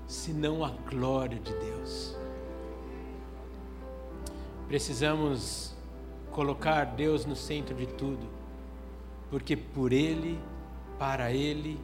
senão 0.08 0.64
a 0.64 0.70
glória 0.70 1.40
de 1.40 1.54
Deus. 1.54 2.16
Precisamos 4.68 5.76
colocar 6.32 6.86
Deus 6.86 7.26
no 7.26 7.36
centro 7.36 7.76
de 7.76 7.86
tudo, 7.86 8.28
porque 9.30 9.56
por 9.56 9.92
Ele, 9.92 10.40
para 10.98 11.32
Ele, 11.32 11.80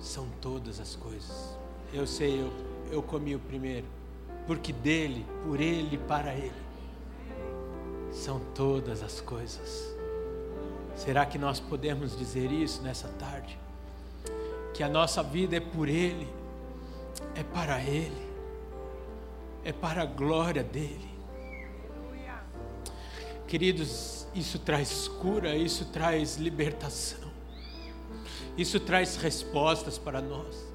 são 0.00 0.28
todas 0.40 0.80
as 0.80 0.94
coisas. 0.94 1.56
Eu 1.92 2.06
sei, 2.06 2.40
eu, 2.40 2.52
eu 2.90 3.02
comi 3.02 3.34
o 3.34 3.38
primeiro, 3.38 3.86
porque 4.46 4.72
dele, 4.72 5.26
por 5.44 5.60
Ele, 5.60 5.98
para 5.98 6.34
Ele, 6.34 6.52
são 8.12 8.40
todas 8.54 9.02
as 9.02 9.20
coisas. 9.20 9.94
Será 10.94 11.26
que 11.26 11.38
nós 11.38 11.60
podemos 11.60 12.16
dizer 12.16 12.50
isso 12.50 12.82
nessa 12.82 13.08
tarde? 13.08 13.58
Que 14.72 14.82
a 14.82 14.88
nossa 14.88 15.22
vida 15.22 15.56
é 15.56 15.60
por 15.60 15.88
Ele, 15.88 16.28
é 17.34 17.42
para 17.42 17.80
Ele, 17.82 18.26
é 19.64 19.72
para 19.72 20.02
a 20.02 20.06
glória 20.06 20.62
dEle. 20.62 21.16
Queridos, 23.46 24.25
isso 24.36 24.58
traz 24.58 25.08
cura, 25.08 25.56
isso 25.56 25.86
traz 25.86 26.36
libertação, 26.36 27.30
isso 28.56 28.78
traz 28.78 29.16
respostas 29.16 29.96
para 29.96 30.20
nós. 30.20 30.66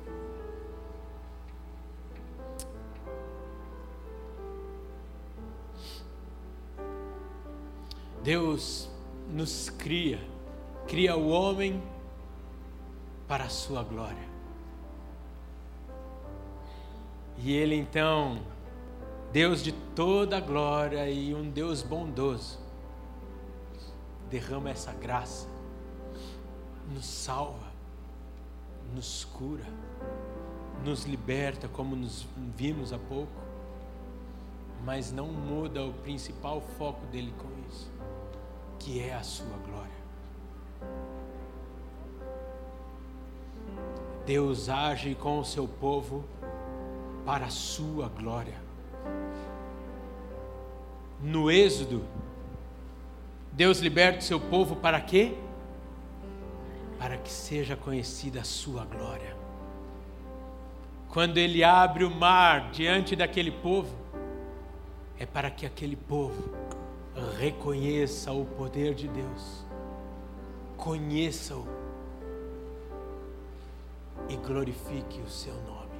Deus 8.24 8.90
nos 9.30 9.70
cria, 9.70 10.20
cria 10.88 11.16
o 11.16 11.30
homem 11.30 11.82
para 13.28 13.46
a 13.46 13.50
sua 13.50 13.84
glória. 13.84 14.30
E 17.38 17.54
ele 17.54 17.76
então, 17.76 18.40
Deus 19.32 19.64
de 19.64 19.72
toda 19.72 20.40
glória 20.40 21.10
e 21.10 21.34
um 21.34 21.50
Deus 21.50 21.82
bondoso, 21.82 22.61
derrama 24.32 24.70
essa 24.70 24.94
graça, 24.94 25.46
nos 26.90 27.06
salva, 27.06 27.68
nos 28.96 29.26
cura, 29.26 29.66
nos 30.86 31.04
liberta, 31.04 31.68
como 31.68 31.96
nos 31.96 32.26
vimos 32.56 32.94
há 32.94 32.98
pouco, 32.98 33.42
mas 34.86 35.12
não 35.12 35.28
muda 35.28 35.84
o 35.84 35.94
principal 35.94 36.62
foco 36.78 37.06
dele 37.08 37.34
com 37.38 37.48
isso, 37.70 37.92
que 38.80 39.02
é 39.02 39.14
a 39.14 39.22
sua 39.22 39.58
glória. 39.66 39.92
Deus 44.26 44.70
age 44.70 45.14
com 45.14 45.40
o 45.40 45.46
seu 45.46 45.68
povo 45.68 46.24
para 47.26 47.48
a 47.48 47.50
sua 47.50 48.08
glória. 48.08 48.60
No 51.22 51.52
Êxodo, 51.52 52.04
Deus 53.52 53.80
liberta 53.80 54.20
o 54.20 54.24
seu 54.24 54.40
povo 54.40 54.76
para 54.76 55.00
quê? 55.02 55.34
Para 56.98 57.18
que 57.18 57.32
seja 57.32 57.76
conhecida 57.76 58.42
a 58.42 58.44
sua 58.46 58.86
glória. 58.86 59.36
Quando 61.10 61.38
ele 61.38 61.62
abre 61.64 62.06
o 62.06 62.10
mar 62.10 62.72
diante 62.72 63.16
daquele 63.16 63.52
povo, 63.52 63.94
é 65.20 65.26
para 65.26 65.52
que 65.52 65.66
aquele 65.66 65.98
povo 65.98 66.56
reconheça 67.38 68.32
o 68.32 68.46
poder 68.46 68.96
de 68.96 69.10
Deus, 69.10 69.66
conheça-o 70.78 71.68
e 74.30 74.38
glorifique 74.38 75.20
o 75.20 75.30
seu 75.30 75.54
nome. 75.54 76.00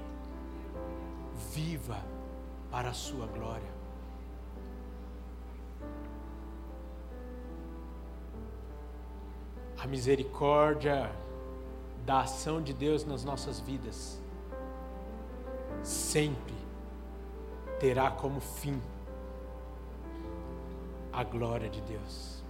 Viva 1.54 1.98
para 2.72 2.92
a 2.92 2.94
sua 2.94 3.28
glória. 3.28 3.81
A 9.82 9.88
misericórdia 9.88 11.12
da 12.06 12.22
ação 12.22 12.62
de 12.62 12.72
Deus 12.72 13.04
nas 13.04 13.24
nossas 13.24 13.60
vidas 13.60 14.22
sempre 15.82 16.54
terá 17.80 18.12
como 18.12 18.40
fim 18.40 18.80
a 21.12 21.24
glória 21.24 21.68
de 21.68 21.82
Deus. 21.82 22.44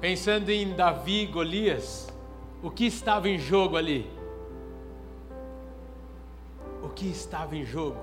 Pensando 0.00 0.50
em 0.50 0.74
Davi 0.74 1.22
e 1.22 1.26
Golias, 1.26 2.12
o 2.60 2.68
que 2.68 2.84
estava 2.84 3.28
em 3.28 3.38
jogo 3.38 3.76
ali? 3.76 4.10
O 6.82 6.88
que 6.88 7.06
estava 7.06 7.54
em 7.54 7.64
jogo? 7.64 8.00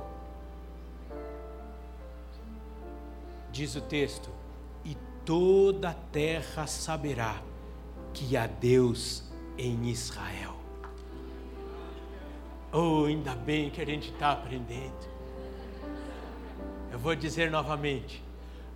Diz 3.51 3.76
o 3.76 3.82
texto: 3.82 4.30
toda 5.26 5.89
a 5.89 5.93
terra 5.93 6.67
saberá 6.67 7.41
que 8.13 8.36
há 8.36 8.47
Deus 8.47 9.24
em 9.57 9.89
Israel. 9.89 10.55
Oh, 12.72 13.05
ainda 13.05 13.36
bem 13.36 13.69
que 13.69 13.82
a 13.82 13.86
gente 13.86 14.11
está 14.11 14.32
aprendendo. 14.32 15.11
Eu 16.91 16.99
vou 16.99 17.15
dizer 17.15 17.51
novamente: 17.51 18.24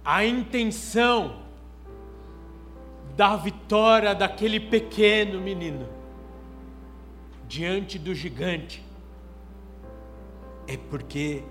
a 0.04 0.26
intenção 0.26 1.44
da 3.16 3.36
vitória 3.38 4.14
daquele 4.14 4.60
pequeno 4.60 5.40
menino 5.40 5.88
diante 7.48 7.98
do 7.98 8.14
gigante 8.14 8.84
é 10.68 10.76
porque 10.76 11.44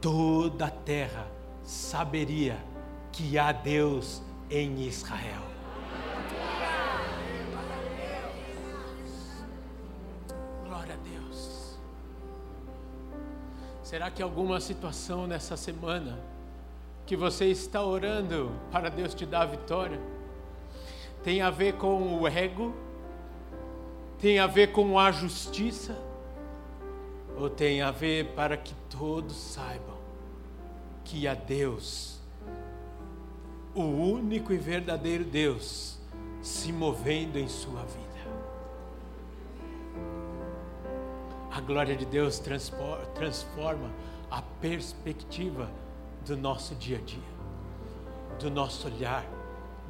toda 0.00 0.66
a 0.66 0.70
terra 0.70 1.26
saberia 1.62 2.56
que 3.20 3.38
há 3.38 3.52
Deus 3.52 4.22
em 4.48 4.80
Israel. 4.86 5.42
Será 13.82 14.08
que 14.08 14.22
alguma 14.22 14.60
situação 14.60 15.26
nessa 15.26 15.56
semana 15.56 16.18
que 17.04 17.16
você 17.16 17.46
está 17.46 17.82
orando 17.82 18.52
para 18.70 18.88
Deus 18.88 19.12
te 19.12 19.26
dar 19.26 19.42
a 19.42 19.46
vitória 19.46 20.00
tem 21.24 21.42
a 21.42 21.50
ver 21.50 21.74
com 21.74 22.20
o 22.20 22.28
ego? 22.28 22.72
Tem 24.20 24.38
a 24.38 24.46
ver 24.46 24.70
com 24.70 24.96
a 24.96 25.10
justiça? 25.10 25.98
Ou 27.36 27.50
tem 27.50 27.82
a 27.82 27.90
ver 27.90 28.32
para 28.34 28.56
que 28.56 28.74
todos 28.88 29.36
saibam 29.36 29.98
que 31.04 31.26
há 31.26 31.34
Deus, 31.34 32.19
o 33.74 33.82
único 33.82 34.52
e 34.52 34.58
verdadeiro 34.58 35.24
Deus, 35.24 35.98
se 36.42 36.72
movendo 36.72 37.38
em 37.38 37.48
sua 37.48 37.82
vida? 37.82 38.10
A 41.50 41.60
glória 41.60 41.96
de 41.96 42.04
Deus 42.04 42.38
transforma 42.38 43.90
a 44.30 44.40
perspectiva 44.40 45.70
do 46.24 46.36
nosso 46.36 46.74
dia 46.74 46.98
a 46.98 47.00
dia, 47.00 47.18
do 48.38 48.50
nosso 48.50 48.86
olhar, 48.86 49.26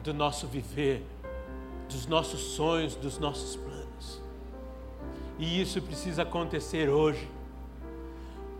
do 0.03 0.15
nosso 0.15 0.47
viver, 0.47 1.05
dos 1.89 2.07
nossos 2.07 2.41
sonhos, 2.41 2.95
dos 2.95 3.19
nossos 3.19 3.57
planos. 3.57 4.23
E 5.39 5.61
isso 5.61 5.81
precisa 5.83 6.23
acontecer 6.23 6.89
hoje. 6.89 7.29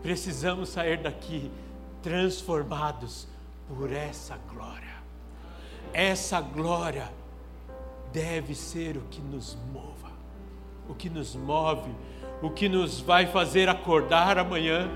Precisamos 0.01 0.69
sair 0.69 0.97
daqui 0.97 1.51
transformados 2.01 3.27
por 3.67 3.91
essa 3.91 4.37
glória. 4.51 4.90
Essa 5.93 6.41
glória 6.41 7.11
deve 8.11 8.55
ser 8.55 8.97
o 8.97 9.01
que 9.01 9.21
nos 9.21 9.57
mova, 9.71 10.11
o 10.87 10.93
que 10.93 11.09
nos 11.09 11.35
move 11.35 11.91
o 12.41 12.49
que 12.49 12.67
nos 12.67 12.99
vai 12.99 13.27
fazer 13.27 13.69
acordar 13.69 14.37
amanhã, 14.37 14.89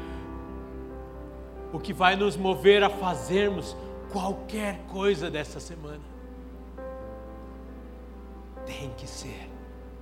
o 1.72 1.80
que 1.80 1.94
vai 1.94 2.16
nos 2.16 2.36
mover 2.36 2.84
a 2.84 2.90
fazermos 2.90 3.78
qualquer 4.12 4.80
coisa 4.88 5.30
dessa 5.30 5.60
semana. 5.60 6.04
Tem 8.66 8.92
que 8.98 9.08
ser 9.08 9.50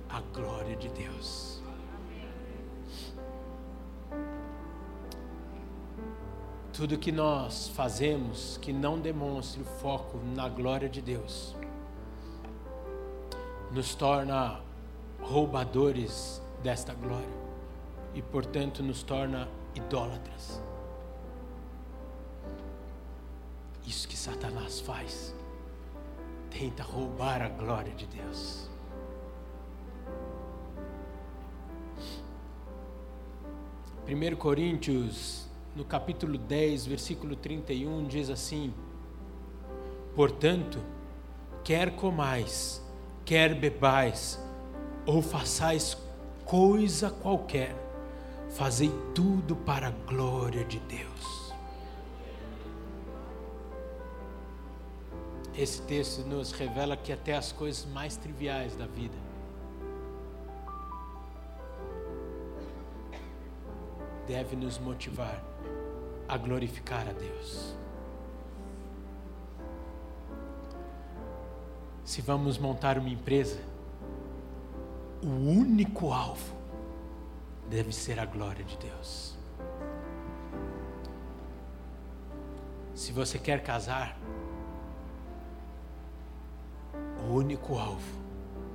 a 0.08 0.20
glória 0.32 0.74
de 0.76 0.88
Deus. 0.88 1.53
Tudo 6.76 6.98
que 6.98 7.12
nós 7.12 7.68
fazemos 7.68 8.58
que 8.60 8.72
não 8.72 8.98
demonstre 8.98 9.62
o 9.62 9.64
foco 9.64 10.18
na 10.34 10.48
glória 10.48 10.88
de 10.88 11.00
Deus, 11.00 11.54
nos 13.70 13.94
torna 13.94 14.60
roubadores 15.20 16.42
desta 16.64 16.92
glória 16.92 17.28
e, 18.12 18.20
portanto, 18.20 18.82
nos 18.82 19.04
torna 19.04 19.48
idólatras. 19.72 20.60
Isso 23.86 24.08
que 24.08 24.16
Satanás 24.16 24.80
faz, 24.80 25.32
tenta 26.50 26.82
roubar 26.82 27.40
a 27.40 27.50
glória 27.50 27.94
de 27.94 28.06
Deus. 28.08 28.68
Primeiro 34.04 34.36
Coríntios, 34.36 35.46
no 35.74 35.84
capítulo 35.84 36.38
10, 36.38 36.86
versículo 36.86 37.34
31, 37.34 38.06
diz 38.06 38.30
assim: 38.30 38.72
Portanto, 40.14 40.78
quer 41.64 41.96
comais, 41.96 42.82
quer 43.24 43.54
bebais, 43.54 44.40
ou 45.04 45.20
façais 45.20 45.96
coisa 46.44 47.10
qualquer, 47.10 47.74
fazei 48.50 48.92
tudo 49.14 49.56
para 49.56 49.88
a 49.88 49.90
glória 49.90 50.64
de 50.64 50.78
Deus. 50.80 51.52
Esse 55.56 55.82
texto 55.82 56.26
nos 56.26 56.52
revela 56.52 56.96
que 56.96 57.12
até 57.12 57.36
as 57.36 57.52
coisas 57.52 57.84
mais 57.86 58.16
triviais 58.16 58.74
da 58.74 58.86
vida 58.86 59.16
deve 64.26 64.56
nos 64.56 64.78
motivar 64.78 65.53
a 66.28 66.36
glorificar 66.36 67.08
a 67.08 67.12
Deus. 67.12 67.74
Se 72.04 72.20
vamos 72.20 72.58
montar 72.58 72.98
uma 72.98 73.08
empresa, 73.08 73.60
o 75.22 75.28
único 75.28 76.12
alvo 76.12 76.54
deve 77.68 77.92
ser 77.92 78.20
a 78.20 78.26
glória 78.26 78.64
de 78.64 78.76
Deus. 78.76 79.34
Se 82.94 83.10
você 83.10 83.38
quer 83.38 83.62
casar, 83.62 84.18
o 87.26 87.32
único 87.32 87.78
alvo 87.78 88.20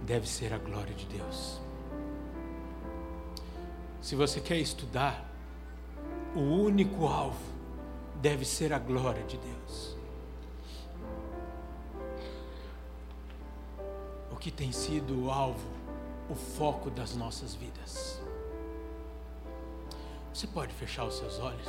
deve 0.06 0.28
ser 0.28 0.52
a 0.54 0.58
glória 0.58 0.94
de 0.96 1.06
Deus. 1.06 1.62
Se 4.02 4.16
você 4.16 4.40
quer 4.40 4.58
estudar, 4.58 5.29
o 6.36 6.40
único 6.40 7.08
alvo 7.08 7.38
deve 8.16 8.46
ser 8.46 8.74
a 8.74 8.80
glória 8.80 9.24
de 9.24 9.38
Deus. 9.38 9.98
O 14.32 14.36
que 14.36 14.52
tem 14.52 14.72
sido 14.72 15.26
o 15.26 15.32
alvo 15.32 15.80
o 16.30 16.36
foco 16.36 16.92
das 16.92 17.16
nossas 17.16 17.56
vidas. 17.56 18.22
Você 20.34 20.46
pode 20.46 20.74
fechar 20.74 21.06
os 21.06 21.18
seus 21.18 21.40
olhos? 21.40 21.68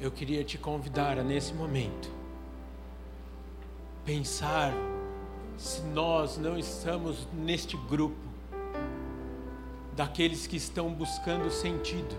Eu 0.00 0.10
queria 0.10 0.42
te 0.42 0.58
convidar 0.58 1.16
a, 1.16 1.22
nesse 1.22 1.54
momento, 1.54 2.10
pensar 4.04 4.72
se 5.56 5.80
nós 5.82 6.36
não 6.36 6.58
estamos 6.58 7.28
neste 7.32 7.76
grupo 7.76 8.23
daqueles 9.94 10.46
que 10.46 10.56
estão 10.56 10.92
buscando 10.92 11.50
sentido, 11.50 12.16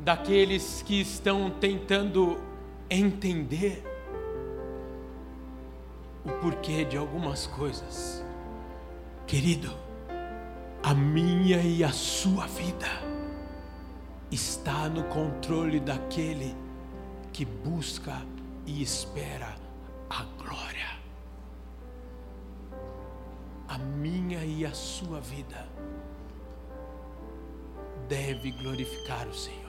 daqueles 0.00 0.82
que 0.82 1.00
estão 1.00 1.50
tentando 1.50 2.38
entender 2.90 3.82
o 6.24 6.30
porquê 6.40 6.84
de 6.84 6.96
algumas 6.96 7.46
coisas. 7.46 8.24
Querido, 9.26 9.72
a 10.82 10.92
minha 10.94 11.58
e 11.58 11.82
a 11.84 11.92
sua 11.92 12.46
vida 12.46 12.88
está 14.30 14.88
no 14.88 15.04
controle 15.04 15.80
daquele 15.80 16.54
que 17.32 17.44
busca 17.44 18.22
e 18.66 18.82
espera 18.82 19.54
a 20.10 20.24
glória. 20.36 20.73
A 23.74 23.78
minha 23.78 24.44
e 24.44 24.64
a 24.64 24.72
sua 24.72 25.18
vida 25.18 25.66
deve 28.08 28.52
glorificar 28.52 29.26
o 29.26 29.34
Senhor. 29.34 29.64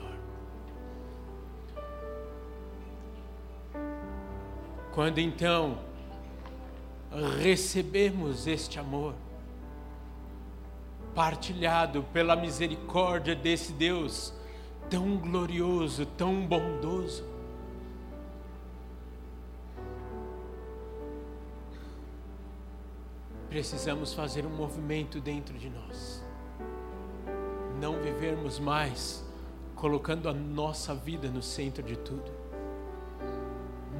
Quando 4.94 5.18
então 5.18 5.80
recebemos 7.42 8.46
este 8.46 8.78
amor, 8.78 9.12
partilhado 11.12 12.04
pela 12.12 12.36
misericórdia 12.36 13.34
desse 13.34 13.72
Deus 13.72 14.32
tão 14.88 15.16
glorioso, 15.16 16.06
tão 16.06 16.46
bondoso. 16.46 17.24
Precisamos 23.56 24.12
fazer 24.12 24.44
um 24.44 24.50
movimento 24.50 25.18
dentro 25.18 25.56
de 25.56 25.70
nós. 25.70 26.22
Não 27.80 27.98
vivermos 28.02 28.58
mais 28.58 29.24
colocando 29.74 30.28
a 30.28 30.34
nossa 30.34 30.94
vida 30.94 31.30
no 31.30 31.40
centro 31.40 31.82
de 31.82 31.96
tudo, 31.96 32.30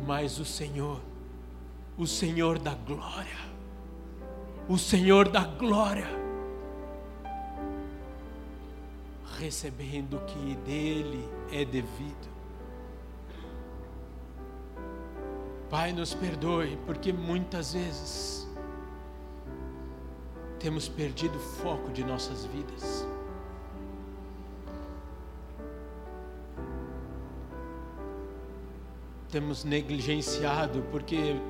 mas 0.06 0.38
o 0.38 0.44
Senhor, 0.44 1.00
o 1.96 2.06
Senhor 2.06 2.58
da 2.58 2.74
glória, 2.74 3.38
o 4.68 4.76
Senhor 4.76 5.26
da 5.26 5.44
glória 5.44 6.06
recebendo 9.38 10.18
o 10.18 10.24
que 10.26 10.54
dele 10.66 11.26
é 11.50 11.64
devido. 11.64 12.28
Pai, 15.70 15.94
nos 15.94 16.12
perdoe, 16.12 16.78
porque 16.84 17.10
muitas 17.10 17.72
vezes 17.72 18.45
temos 20.58 20.88
perdido 20.88 21.36
o 21.36 21.40
foco 21.40 21.90
de 21.92 22.04
nossas 22.04 22.44
vidas. 22.46 23.06
Temos 29.30 29.64
negligenciado 29.64 30.82
porque 30.90 31.40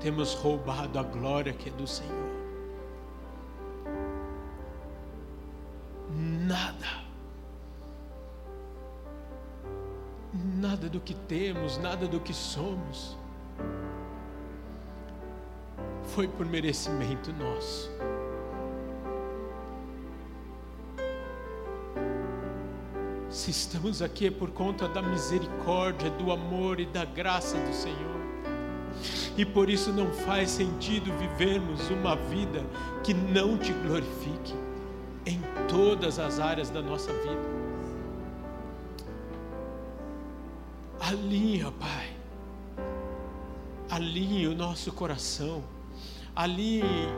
temos 0.00 0.34
roubado 0.34 0.98
a 0.98 1.02
glória 1.02 1.52
que 1.52 1.68
é 1.68 1.72
do 1.72 1.86
Senhor. 1.86 2.34
nada. 6.46 7.04
Nada 10.32 10.88
do 10.88 11.00
que 11.00 11.14
temos, 11.14 11.78
nada 11.78 12.06
do 12.06 12.20
que 12.20 12.34
somos, 12.34 13.16
foi 16.14 16.28
por 16.28 16.46
merecimento 16.46 17.32
nosso. 17.32 17.90
Se 23.28 23.50
estamos 23.50 24.00
aqui 24.00 24.28
é 24.28 24.30
por 24.30 24.52
conta 24.52 24.86
da 24.86 25.02
misericórdia, 25.02 26.08
do 26.10 26.30
amor 26.30 26.78
e 26.78 26.86
da 26.86 27.04
graça 27.04 27.58
do 27.58 27.74
Senhor. 27.74 28.14
E 29.36 29.44
por 29.44 29.68
isso 29.68 29.92
não 29.92 30.08
faz 30.12 30.50
sentido 30.50 31.12
vivermos 31.18 31.90
uma 31.90 32.14
vida 32.14 32.64
que 33.02 33.12
não 33.12 33.58
te 33.58 33.72
glorifique 33.72 34.54
em 35.26 35.40
todas 35.68 36.20
as 36.20 36.38
áreas 36.38 36.70
da 36.70 36.80
nossa 36.80 37.12
vida. 37.12 37.54
Alinha, 41.00 41.72
Pai, 41.72 42.16
alinhe 43.90 44.46
o 44.46 44.54
nosso 44.54 44.92
coração, 44.92 45.62
alinhe 46.34 47.08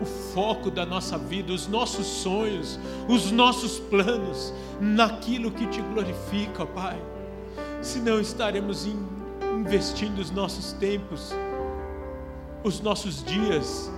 o 0.00 0.04
foco 0.04 0.70
da 0.70 0.86
nossa 0.86 1.18
vida, 1.18 1.52
os 1.52 1.66
nossos 1.66 2.06
sonhos, 2.06 2.78
os 3.08 3.30
nossos 3.30 3.78
planos, 3.78 4.52
naquilo 4.80 5.50
que 5.50 5.66
te 5.66 5.80
glorifica, 5.80 6.64
Pai. 6.64 7.00
Senão 7.82 8.20
estaremos 8.20 8.86
investindo 9.42 10.18
os 10.18 10.30
nossos 10.30 10.72
tempos, 10.72 11.32
os 12.62 12.80
nossos 12.80 13.24
dias 13.24 13.90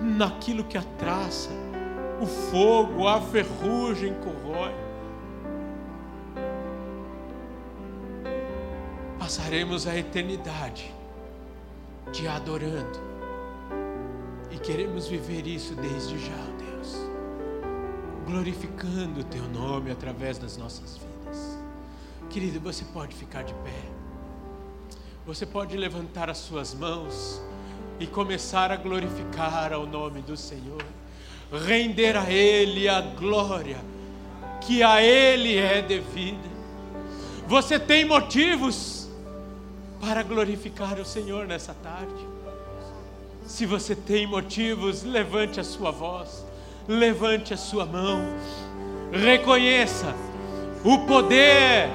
naquilo 0.00 0.64
que 0.64 0.76
a 0.76 0.82
traça, 0.98 1.50
o 2.20 2.26
fogo, 2.26 3.08
a 3.08 3.20
ferrugem 3.20 4.14
corrói. 4.14 4.72
Passaremos 9.18 9.86
a 9.86 9.96
eternidade 9.96 10.94
te 12.12 12.26
adorando 12.26 13.00
e 14.50 14.58
queremos 14.58 15.08
viver 15.08 15.46
isso 15.46 15.74
desde 15.74 16.18
já, 16.18 16.44
Deus, 16.58 16.96
glorificando 18.26 19.20
o 19.20 19.24
Teu 19.24 19.42
nome 19.48 19.90
através 19.90 20.38
das 20.38 20.56
nossas 20.56 20.96
vidas. 20.96 21.58
Querido, 22.30 22.60
você 22.60 22.84
pode 22.84 23.14
ficar 23.14 23.42
de 23.42 23.52
pé, 23.54 23.82
você 25.26 25.44
pode 25.44 25.76
levantar 25.76 26.30
as 26.30 26.38
suas 26.38 26.74
mãos 26.74 27.42
e 27.98 28.06
começar 28.06 28.70
a 28.70 28.76
glorificar 28.76 29.72
ao 29.72 29.86
nome 29.86 30.20
do 30.22 30.36
Senhor, 30.36 30.84
render 31.66 32.16
a 32.16 32.30
Ele 32.30 32.88
a 32.88 33.00
glória 33.00 33.78
que 34.60 34.82
a 34.82 35.02
Ele 35.02 35.56
é 35.56 35.82
devida. 35.82 36.54
Você 37.46 37.78
tem 37.78 38.04
motivos 38.04 38.93
para 40.04 40.22
glorificar 40.22 40.98
o 41.00 41.04
Senhor 41.04 41.46
nessa 41.46 41.72
tarde. 41.74 42.26
Se 43.46 43.64
você 43.64 43.94
tem 43.94 44.26
motivos, 44.26 45.02
levante 45.02 45.60
a 45.60 45.64
sua 45.64 45.90
voz, 45.90 46.44
levante 46.86 47.54
a 47.54 47.56
sua 47.56 47.86
mão, 47.86 48.20
reconheça 49.12 50.14
o 50.84 50.98
poder 51.06 51.88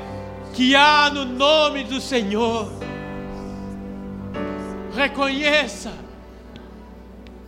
que 0.54 0.76
há 0.76 1.10
no 1.10 1.26
nome 1.26 1.84
do 1.84 2.02
Senhor 2.02 2.68
reconheça 5.00 5.94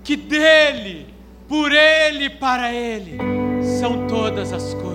que 0.04 0.16
dele, 0.16 1.14
por 1.48 1.72
ele, 1.72 2.30
para 2.30 2.74
ele, 2.74 3.18
são 3.80 4.08
todas 4.08 4.54
as 4.54 4.74
coisas. 4.74 4.91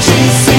Jesus. 0.00 0.49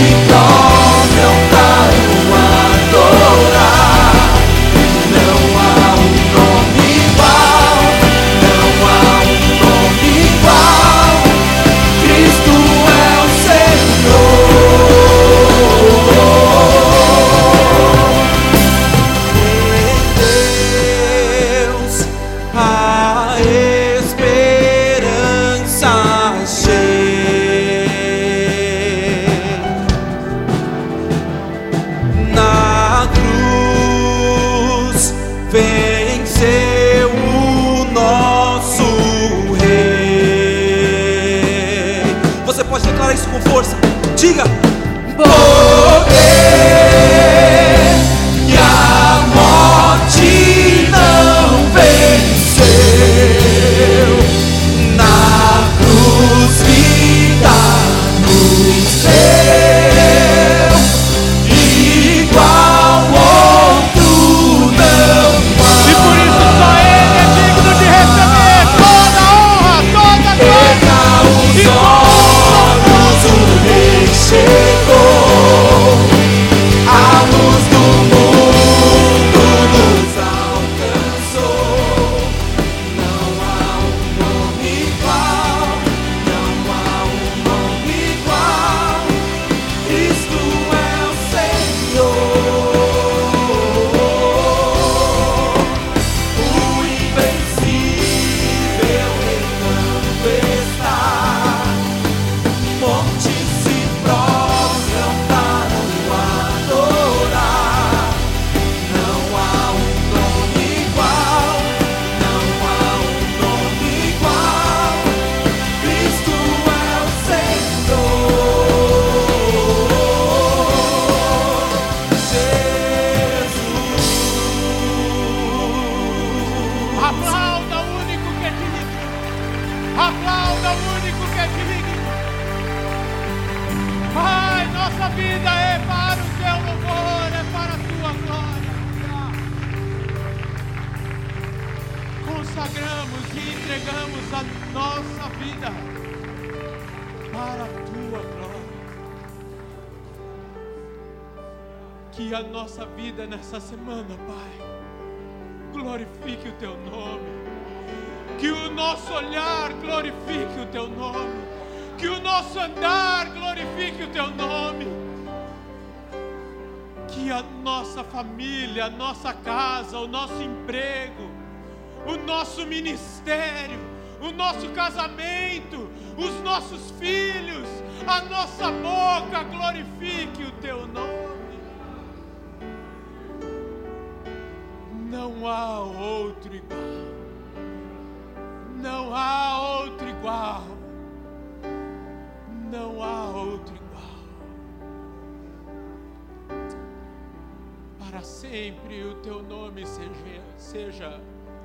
sempre 198.52 199.02
o 199.06 199.16
teu 199.22 199.42
nome 199.42 199.86
seja, 199.86 200.44
seja 200.58 201.22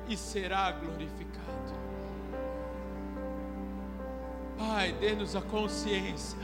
e 0.07 0.15
será 0.15 0.71
glorificado. 0.71 1.75
Pai, 4.57 4.93
dê-nos 4.93 5.35
a 5.35 5.41
consciência 5.41 6.39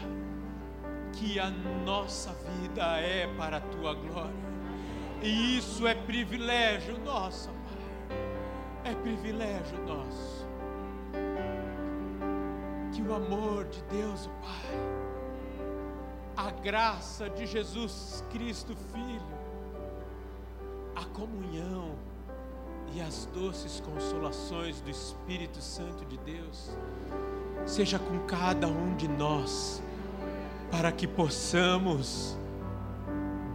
que 1.14 1.40
a 1.40 1.50
nossa 1.50 2.34
vida 2.34 3.00
é 3.00 3.26
para 3.38 3.58
a 3.58 3.62
tua 3.62 3.94
glória. 3.94 4.54
E 5.22 5.58
isso 5.58 5.88
é 5.88 5.96
privilégio 5.96 7.00
nosso, 7.00 7.48
Pai. 7.48 8.92
É 8.92 8.96
privilégio 8.96 9.78
nosso. 9.88 10.46
Que 12.94 13.02
o 13.02 13.16
amor 13.16 13.64
de 13.70 13.82
Deus, 13.84 14.28
Pai, 14.42 14.76
a 16.36 16.52
graça 16.52 17.30
de 17.30 17.46
Jesus 17.46 18.26
Cristo, 18.30 18.76
Filho, 18.92 19.43
comunhão 21.14 21.96
e 22.94 23.02
as 23.02 23.26
doces 23.34 23.80
consolações 23.80 24.82
do 24.82 24.90
Espírito 24.90 25.62
Santo 25.62 26.06
de 26.06 26.18
Deus 26.18 26.76
seja 27.66 27.98
com 27.98 28.20
cada 28.20 28.68
um 28.68 28.96
de 28.96 29.08
nós, 29.08 29.82
para 30.70 30.92
que 30.92 31.08
possamos 31.08 32.38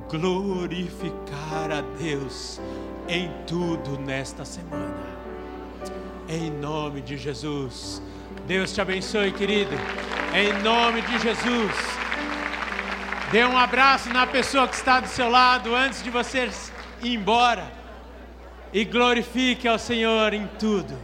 glorificar 0.09 1.70
a 1.70 1.80
Deus 1.98 2.61
em 3.06 3.30
tudo 3.46 3.98
nesta 3.98 4.44
semana. 4.44 5.18
Em 6.28 6.50
nome 6.50 7.02
de 7.02 7.16
Jesus. 7.16 8.02
Deus 8.46 8.72
te 8.72 8.80
abençoe, 8.80 9.32
querido. 9.32 9.72
Em 10.34 10.62
nome 10.62 11.02
de 11.02 11.18
Jesus. 11.18 11.72
Dê 13.30 13.44
um 13.44 13.59
abraço 13.59 14.09
na 14.11 14.26
pessoa 14.26 14.66
que 14.66 14.74
está 14.74 15.00
do 15.00 15.09
seu 15.09 15.28
lado 15.28 15.74
antes 15.74 16.02
de 16.02 16.11
vocês 16.11 16.72
embora 17.03 17.70
e 18.72 18.84
glorifique 18.84 19.66
ao 19.66 19.78
Senhor 19.78 20.32
em 20.34 20.46
tudo. 20.59 20.96